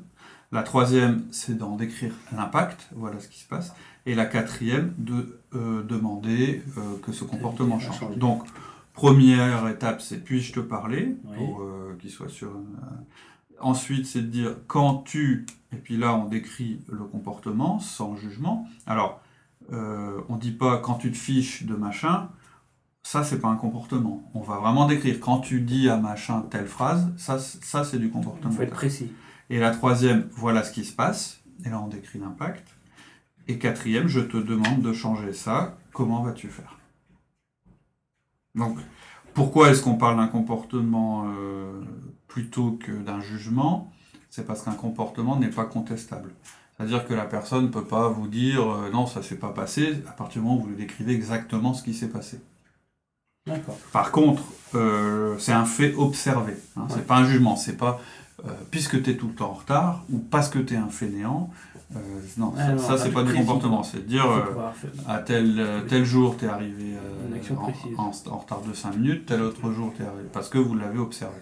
La 0.51 0.63
troisième, 0.63 1.23
c'est 1.31 1.57
d'en 1.57 1.75
décrire 1.75 2.13
l'impact, 2.35 2.89
voilà 2.95 3.19
ce 3.19 3.27
qui 3.27 3.39
se 3.39 3.47
passe. 3.47 3.73
Et 4.05 4.15
la 4.15 4.25
quatrième, 4.25 4.93
de 4.97 5.39
euh, 5.55 5.83
demander 5.83 6.61
euh, 6.77 6.81
que 7.01 7.11
ce 7.11 7.23
comportement 7.23 7.79
change. 7.79 8.17
Donc, 8.17 8.43
première 8.93 9.67
étape, 9.69 10.01
c'est 10.01 10.23
puis-je 10.23 10.53
te 10.53 10.59
parler, 10.59 11.15
pour 11.35 11.61
euh, 11.61 11.97
qu'il 11.99 12.09
soit 12.09 12.29
sur... 12.29 12.51
Ensuite, 13.61 14.05
c'est 14.05 14.21
de 14.21 14.27
dire 14.27 14.55
quand 14.67 15.03
tu, 15.03 15.45
et 15.71 15.77
puis 15.77 15.97
là 15.97 16.15
on 16.15 16.25
décrit 16.25 16.81
le 16.89 17.03
comportement 17.03 17.79
sans 17.79 18.15
jugement. 18.15 18.67
Alors, 18.85 19.21
euh, 19.71 20.21
on 20.29 20.37
dit 20.37 20.51
pas 20.51 20.77
quand 20.79 20.95
tu 20.95 21.11
te 21.11 21.17
fiches 21.17 21.63
de 21.63 21.75
machin, 21.75 22.29
ça 23.03 23.23
c'est 23.23 23.39
pas 23.39 23.47
un 23.47 23.55
comportement. 23.55 24.29
On 24.33 24.41
va 24.41 24.57
vraiment 24.57 24.87
décrire 24.87 25.19
quand 25.19 25.39
tu 25.39 25.61
dis 25.61 25.89
à 25.89 25.97
machin 25.97 26.41
telle 26.49 26.67
phrase, 26.67 27.11
ça, 27.17 27.39
ça 27.39 27.83
c'est 27.83 27.99
du 27.99 28.09
comportement. 28.09 28.51
Il 28.51 28.55
faut 28.55 28.63
être 28.63 28.73
précis. 28.73 29.11
Et 29.49 29.59
la 29.59 29.71
troisième, 29.71 30.27
voilà 30.31 30.63
ce 30.63 30.71
qui 30.71 30.85
se 30.85 30.93
passe, 30.93 31.41
et 31.65 31.69
là 31.69 31.81
on 31.81 31.87
décrit 31.87 32.19
l'impact. 32.19 32.67
Et 33.47 33.57
quatrième, 33.57 34.07
je 34.07 34.19
te 34.19 34.37
demande 34.37 34.81
de 34.81 34.93
changer 34.93 35.33
ça, 35.33 35.77
comment 35.93 36.21
vas-tu 36.21 36.47
faire? 36.47 36.77
Donc, 38.55 38.77
pourquoi 39.33 39.69
est-ce 39.69 39.81
qu'on 39.81 39.95
parle 39.95 40.17
d'un 40.17 40.27
comportement 40.27 41.25
euh, 41.27 41.71
plutôt 42.27 42.71
que 42.71 42.91
d'un 42.91 43.21
jugement? 43.21 43.91
C'est 44.29 44.45
parce 44.45 44.61
qu'un 44.61 44.73
comportement 44.73 45.37
n'est 45.37 45.49
pas 45.49 45.65
contestable. 45.65 46.31
C'est-à-dire 46.77 47.05
que 47.05 47.13
la 47.13 47.25
personne 47.25 47.65
ne 47.65 47.69
peut 47.69 47.83
pas 47.83 48.07
vous 48.07 48.27
dire 48.27 48.67
euh, 48.67 48.89
non, 48.91 49.05
ça 49.05 49.21
s'est 49.21 49.35
pas 49.35 49.51
passé, 49.51 50.03
à 50.07 50.11
partir 50.11 50.41
du 50.41 50.47
moment 50.47 50.59
où 50.59 50.63
vous 50.63 50.69
lui 50.69 50.77
décrivez 50.77 51.13
exactement 51.13 51.73
ce 51.73 51.83
qui 51.83 51.93
s'est 51.93 52.09
passé. 52.09 52.39
Par 53.91 54.11
contre, 54.11 54.43
euh, 54.75 55.35
c'est 55.39 55.51
un 55.51 55.65
fait 55.65 55.95
observé. 55.95 56.53
Hein, 56.77 56.87
C'est 56.89 57.07
pas 57.07 57.17
un 57.17 57.25
jugement. 57.25 57.55
C'est 57.55 57.77
pas 57.77 57.99
puisque 58.71 59.01
tu 59.03 59.11
es 59.11 59.15
tout 59.15 59.27
le 59.27 59.33
temps 59.33 59.51
en 59.51 59.53
retard 59.53 60.03
ou 60.11 60.19
parce 60.19 60.49
que 60.49 60.59
tu 60.59 60.73
es 60.73 60.77
un 60.77 60.89
fainéant. 60.89 61.51
Euh, 61.95 61.99
non, 62.37 62.53
ça, 62.77 62.97
c'est 62.97 63.11
pas 63.11 63.23
du 63.23 63.33
comportement, 63.33 63.83
c'est 63.83 63.97
de 63.97 64.07
dire 64.07 64.25
euh, 64.25 64.69
à 65.07 65.17
tel, 65.17 65.59
euh, 65.59 65.81
tel 65.81 66.05
jour 66.05 66.37
tu 66.37 66.45
es 66.45 66.47
arrivé 66.47 66.95
en, 67.97 68.11
en, 68.29 68.37
retard 68.37 68.61
de 68.61 68.73
5 68.73 68.95
minutes, 68.95 69.25
tel 69.25 69.41
autre 69.41 69.71
jour 69.73 69.91
tu 69.95 70.01
es 70.01 70.05
arrivé, 70.05 70.29
parce 70.31 70.47
que 70.47 70.57
vous 70.57 70.75
l'avez 70.75 70.99
observé. 70.99 71.35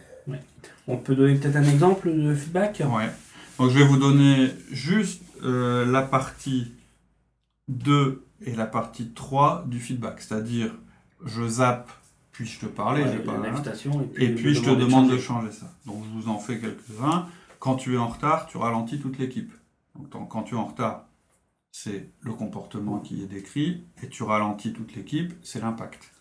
On 0.88 0.98
peut 0.98 1.16
donner 1.16 1.36
peut-être 1.36 1.56
un 1.56 1.64
exemple 1.64 2.12
de 2.12 2.34
feedback? 2.34 2.82
Ouais. 2.92 3.12
Donc 3.60 3.70
je 3.70 3.78
vais 3.78 3.86
vous 3.86 3.98
donner 3.98 4.50
juste 4.72 5.22
la 5.44 6.02
partie 6.02 6.72
2 7.68 8.26
et 8.46 8.56
la 8.56 8.66
partie 8.66 9.10
3 9.10 9.66
du 9.68 9.80
feedback, 9.80 10.22
c'est-à-dire 10.22 10.72
je 11.26 11.48
zappe 11.48 11.92
puis 12.40 12.48
je 12.48 12.60
te 12.62 12.68
parlais, 12.68 13.04
ouais, 13.04 13.20
pas, 13.20 13.34
et 14.16 14.34
puis, 14.34 14.56
je 14.56 14.62
te 14.62 14.70
demande 14.70 15.12
de 15.12 15.18
changer 15.18 15.52
ça. 15.52 15.76
Donc 15.86 16.06
je 16.06 16.10
vous 16.18 16.30
en 16.30 16.40
fais 16.40 16.58
quelques-uns. 16.58 17.28
Quand 17.60 17.76
tu 17.76 17.96
es 17.96 17.98
en 17.98 18.08
retard, 18.08 18.48
tu 18.48 18.56
ralentis 18.56 18.98
toute 18.98 19.18
l'équipe. 19.18 19.52
Donc, 19.94 20.30
quand 20.30 20.44
tu 20.44 20.56
es 20.56 20.58
en 20.58 20.68
retard, 20.68 21.10
c'est 21.74 22.14
le 22.22 22.32
comportement 22.32 23.00
qui 23.00 23.22
est 23.22 23.26
décrit, 23.26 23.84
et 24.02 24.08
tu 24.08 24.24
ralentis 24.24 24.72
toute 24.72 24.96
l'équipe, 24.96 25.34
c'est 25.42 25.62
l'impact. 25.62 26.14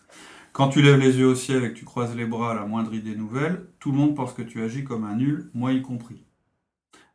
Quand 0.51 0.67
tu 0.67 0.81
lèves 0.81 0.99
les 0.99 1.19
yeux 1.19 1.27
au 1.27 1.35
ciel 1.35 1.63
et 1.63 1.69
que 1.69 1.77
tu 1.77 1.85
croises 1.85 2.13
les 2.13 2.25
bras 2.25 2.51
à 2.51 2.55
la 2.55 2.65
moindre 2.65 2.93
idée 2.93 3.15
nouvelle, 3.15 3.67
tout 3.79 3.93
le 3.93 3.97
monde 3.97 4.13
pense 4.13 4.33
que 4.33 4.41
tu 4.41 4.61
agis 4.61 4.83
comme 4.83 5.05
un 5.05 5.15
nul, 5.15 5.49
moi 5.53 5.71
y 5.71 5.81
compris. 5.81 6.25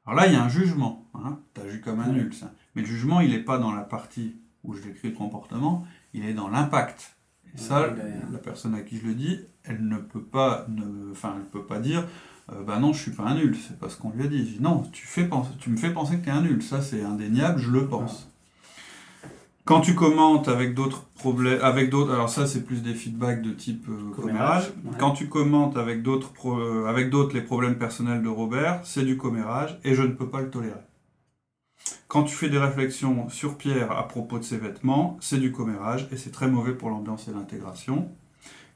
Alors 0.06 0.18
là, 0.18 0.28
il 0.28 0.32
y 0.32 0.36
a 0.36 0.42
un 0.42 0.48
jugement. 0.48 1.10
Hein 1.12 1.40
tu 1.52 1.60
agis 1.60 1.82
comme 1.82 2.00
un 2.00 2.08
nul. 2.08 2.32
Ça. 2.32 2.54
Mais 2.74 2.80
le 2.80 2.88
jugement, 2.88 3.20
il 3.20 3.32
n'est 3.32 3.44
pas 3.44 3.58
dans 3.58 3.72
la 3.72 3.82
partie 3.82 4.36
où 4.62 4.72
je 4.72 4.80
décris 4.80 5.10
le 5.10 5.14
comportement, 5.14 5.86
il 6.14 6.24
est 6.24 6.32
dans 6.32 6.48
l'impact. 6.48 7.18
Et 7.54 7.58
ça, 7.58 7.86
la 8.32 8.38
personne 8.38 8.74
à 8.74 8.80
qui 8.80 8.98
je 8.98 9.06
le 9.06 9.14
dis, 9.14 9.40
elle 9.64 9.86
ne 9.86 9.96
peut 9.96 10.22
pas, 10.22 10.66
ne, 10.68 11.12
enfin, 11.12 11.34
elle 11.36 11.44
peut 11.44 11.64
pas 11.64 11.78
dire 11.78 12.04
euh, 12.52 12.62
bah 12.62 12.78
non, 12.78 12.92
je 12.92 13.00
suis 13.00 13.10
pas 13.10 13.24
un 13.24 13.36
nul, 13.36 13.56
c'est 13.56 13.78
pas 13.78 13.88
ce 13.88 13.96
qu'on 13.96 14.10
lui 14.10 14.24
a 14.24 14.26
dit. 14.26 14.58
non, 14.60 14.82
tu, 14.92 15.06
fais 15.06 15.24
penser, 15.24 15.50
tu 15.58 15.70
me 15.70 15.76
fais 15.76 15.90
penser 15.90 16.18
que 16.18 16.24
tu 16.24 16.28
es 16.28 16.32
un 16.32 16.42
nul, 16.42 16.62
ça 16.62 16.82
c'est 16.82 17.02
indéniable, 17.02 17.58
je 17.58 17.70
le 17.70 17.86
pense. 17.86 18.30
Quand 19.64 19.80
tu 19.80 19.94
commentes 19.94 20.48
avec 20.48 20.74
d'autres 20.74 21.04
problèmes, 21.14 21.58
avec 21.62 21.88
d'autres, 21.88 22.12
alors 22.12 22.28
ça 22.28 22.46
c'est 22.46 22.64
plus 22.64 22.82
des 22.82 22.92
feedbacks 22.92 23.40
de 23.40 23.50
type 23.50 23.86
euh, 23.88 24.10
commérage. 24.14 24.70
Quand 24.98 25.12
tu 25.12 25.30
commentes 25.30 25.78
avec 25.78 26.02
d'autres, 26.02 26.32
avec 26.86 27.08
d'autres 27.08 27.34
les 27.34 27.40
problèmes 27.40 27.78
personnels 27.78 28.22
de 28.22 28.28
Robert, 28.28 28.80
c'est 28.84 29.04
du 29.04 29.16
commérage 29.16 29.78
et 29.82 29.94
je 29.94 30.02
ne 30.02 30.08
peux 30.08 30.28
pas 30.28 30.42
le 30.42 30.50
tolérer. 30.50 30.74
Quand 32.08 32.22
tu 32.22 32.34
fais 32.34 32.48
des 32.48 32.58
réflexions 32.58 33.28
sur 33.28 33.58
Pierre 33.58 33.90
à 33.90 34.06
propos 34.06 34.38
de 34.38 34.44
ses 34.44 34.56
vêtements, 34.56 35.18
c'est 35.20 35.38
du 35.38 35.50
commérage 35.50 36.06
et 36.12 36.16
c'est 36.16 36.30
très 36.30 36.48
mauvais 36.48 36.72
pour 36.72 36.90
l'ambiance 36.90 37.28
et 37.28 37.32
l'intégration. 37.32 38.08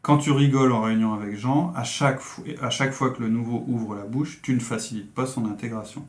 Quand 0.02 0.18
tu 0.18 0.32
rigoles 0.32 0.72
en 0.72 0.82
réunion 0.82 1.14
avec 1.14 1.36
Jean, 1.36 1.72
à 1.76 1.84
chaque, 1.84 2.20
à 2.60 2.70
chaque 2.70 2.92
fois 2.92 3.10
que 3.10 3.22
le 3.22 3.28
nouveau 3.28 3.64
ouvre 3.68 3.94
la 3.94 4.04
bouche, 4.04 4.40
tu 4.42 4.54
ne 4.54 4.60
facilites 4.60 5.12
pas 5.14 5.26
son 5.26 5.46
intégration. 5.46 6.06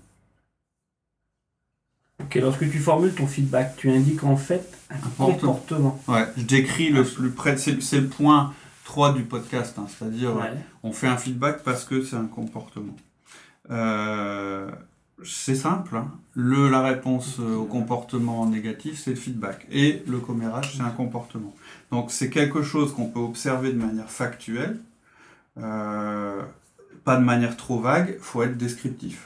Ok, 2.21 2.35
lorsque 2.35 2.69
tu 2.69 2.79
formules 2.79 3.13
ton 3.13 3.27
feedback, 3.27 3.75
tu 3.77 3.89
indiques 3.89 4.23
en 4.23 4.35
fait 4.35 4.77
un 4.89 4.97
comportement. 5.17 6.01
Ouais, 6.07 6.25
je 6.37 6.43
décris 6.43 6.89
le 6.89 7.03
plus 7.03 7.31
près, 7.31 7.57
c'est 7.57 7.99
le 7.99 8.07
point 8.07 8.53
3 8.85 9.13
du 9.13 9.23
podcast, 9.23 9.77
hein, 9.77 9.85
c'est-à-dire 9.87 10.31
on 10.83 10.91
fait 10.91 11.07
un 11.07 11.17
feedback 11.17 11.63
parce 11.63 11.85
que 11.85 12.03
c'est 12.03 12.15
un 12.15 12.25
comportement. 12.25 12.95
Euh, 13.69 14.69
c'est 15.23 15.55
simple. 15.55 15.95
Hein. 15.95 16.11
Le, 16.33 16.69
la 16.69 16.81
réponse 16.81 17.37
euh, 17.39 17.55
au 17.55 17.65
comportement 17.65 18.45
négatif, 18.45 18.99
c'est 19.03 19.11
le 19.11 19.15
feedback. 19.15 19.67
Et 19.71 20.03
le 20.07 20.19
commérage, 20.19 20.75
c'est 20.77 20.83
un 20.83 20.89
comportement. 20.89 21.53
Donc 21.91 22.11
c'est 22.11 22.29
quelque 22.29 22.63
chose 22.63 22.93
qu'on 22.93 23.07
peut 23.07 23.19
observer 23.19 23.71
de 23.73 23.77
manière 23.77 24.09
factuelle, 24.09 24.79
euh, 25.57 26.41
pas 27.03 27.17
de 27.17 27.23
manière 27.23 27.57
trop 27.57 27.79
vague, 27.79 28.15
il 28.17 28.23
faut 28.23 28.43
être 28.43 28.57
descriptif. 28.57 29.25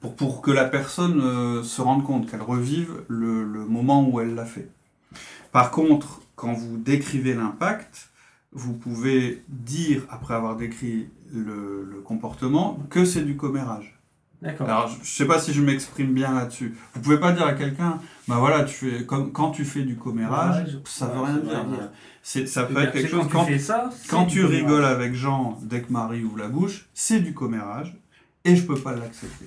Pour, 0.00 0.14
pour 0.14 0.42
que 0.42 0.52
la 0.52 0.64
personne 0.64 1.20
euh, 1.20 1.64
se 1.64 1.82
rende 1.82 2.04
compte, 2.04 2.30
qu'elle 2.30 2.42
revive 2.42 3.02
le, 3.08 3.42
le, 3.42 3.64
moment 3.64 4.08
où 4.08 4.20
elle 4.20 4.36
l'a 4.36 4.44
fait. 4.44 4.68
Par 5.50 5.72
contre, 5.72 6.20
quand 6.36 6.52
vous 6.52 6.76
décrivez 6.76 7.34
l'impact, 7.34 8.10
vous 8.52 8.74
pouvez 8.74 9.42
dire, 9.48 10.06
après 10.08 10.34
avoir 10.34 10.54
décrit 10.54 11.08
le, 11.34 11.82
le 11.82 12.00
comportement, 12.00 12.78
que 12.90 13.04
c'est 13.04 13.22
du 13.22 13.36
commérage. 13.36 13.95
Alors, 14.60 14.88
je 15.02 15.08
sais 15.08 15.26
pas 15.26 15.38
si 15.38 15.52
je 15.52 15.62
m'exprime 15.62 16.12
bien 16.12 16.34
là-dessus. 16.34 16.76
Vous 16.94 17.00
pouvez 17.00 17.18
pas 17.18 17.32
dire 17.32 17.46
à 17.46 17.54
quelqu'un, 17.54 18.00
bah 18.28 18.36
voilà, 18.38 18.64
tu 18.64 18.74
fais, 18.74 19.04
comme, 19.04 19.32
quand 19.32 19.50
tu 19.50 19.64
fais 19.64 19.82
du 19.82 19.96
commérage, 19.96 20.78
ça 20.84 21.06
veut 21.06 21.20
rien 21.20 21.38
dire. 21.38 21.90
C'est, 22.22 22.46
ça 22.46 22.64
peut 22.64 22.76
être 22.82 22.92
quelque 22.92 23.08
chose. 23.08 23.26
Quand, 23.30 23.44
tu, 23.44 23.52
fais 23.52 23.58
ça, 23.58 23.90
quand 24.08 24.26
tu 24.26 24.44
rigoles 24.44 24.84
avec 24.84 25.14
Jean 25.14 25.58
dès 25.62 25.82
que 25.82 25.92
Marie 25.92 26.24
ouvre 26.24 26.38
la 26.38 26.48
bouche, 26.48 26.88
c'est 26.92 27.20
du 27.20 27.32
commérage 27.32 27.96
et 28.44 28.56
je 28.56 28.64
peux 28.64 28.76
pas 28.76 28.94
l'accepter. 28.94 29.46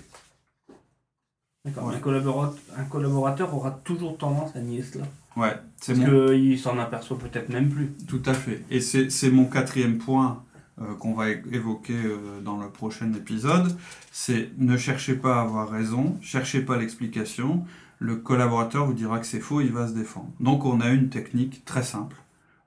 D'accord. 1.66 1.90
Un, 1.90 2.00
collaborateur, 2.00 2.60
un 2.78 2.84
collaborateur 2.86 3.54
aura 3.54 3.72
toujours 3.72 4.18
tendance 4.18 4.56
à 4.56 4.60
nier 4.60 4.82
cela. 4.82 5.06
Ouais, 5.36 5.56
c'est 5.80 5.94
Parce 5.94 6.32
qu'il 6.32 6.58
s'en 6.58 6.80
aperçoit 6.80 7.18
peut-être 7.20 7.50
même 7.50 7.70
plus. 7.70 7.92
Tout 8.08 8.24
à 8.26 8.34
fait. 8.34 8.64
Et 8.72 8.80
c'est, 8.80 9.10
c'est 9.10 9.30
mon 9.30 9.46
quatrième 9.46 9.98
point 9.98 10.44
euh, 10.82 10.96
qu'on 10.96 11.14
va 11.14 11.30
évoquer 11.30 11.94
euh, 11.94 12.40
dans 12.42 12.58
le 12.58 12.70
prochain 12.70 13.12
épisode, 13.14 13.78
c'est 14.14 14.52
ne 14.58 14.78
cherchez 14.78 15.14
pas 15.14 15.38
à 15.38 15.42
avoir 15.42 15.70
raison, 15.70 16.18
cherchez 16.22 16.62
pas 16.62 16.78
l'explication, 16.78 17.66
le 18.00 18.16
collaborateur 18.16 18.86
vous 18.86 18.94
dira 18.94 19.20
que 19.20 19.26
c'est 19.26 19.42
faux, 19.42 19.60
il 19.60 19.74
va 19.74 19.88
se 19.88 19.94
défendre. 19.94 20.30
Donc 20.40 20.64
on 20.64 20.80
a 20.80 20.88
une 20.88 21.10
technique 21.10 21.66
très 21.66 21.84
simple. 21.84 22.16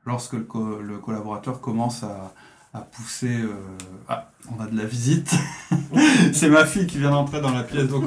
Lorsque 0.04 0.34
le, 0.34 0.98
collaborateur 1.02 1.60
commence 1.60 2.02
à, 2.02 2.34
pousser... 2.80 3.34
Euh, 3.40 3.54
ah, 4.08 4.30
on 4.50 4.60
a 4.62 4.66
de 4.66 4.76
la 4.76 4.84
visite. 4.84 5.32
c'est 6.32 6.50
ma 6.50 6.66
fille 6.66 6.86
qui 6.86 6.98
vient 6.98 7.12
d'entrer 7.12 7.40
dans 7.40 7.52
la 7.52 7.62
pièce. 7.62 7.88
Donc 7.88 8.04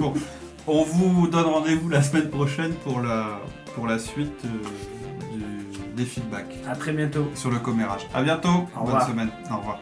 on, 0.68 0.84
vous 0.84 1.28
donne 1.28 1.46
rendez-vous 1.46 1.90
la 1.90 2.04
semaine 2.04 2.30
prochaine 2.30 2.74
pour 2.84 3.00
la, 3.00 3.40
pour 3.74 3.88
la 3.88 3.98
suite 3.98 4.46
des 5.96 6.06
feedbacks. 6.06 6.54
À 6.68 6.76
très 6.76 6.94
bientôt. 6.94 7.28
Sur 7.34 7.50
le 7.50 7.60
commérage. 7.60 8.02
À 8.14 8.22
bientôt. 8.22 8.68
Bonne 8.76 9.02
semaine. 9.08 9.30
Au 9.50 9.58
revoir. 9.58 9.80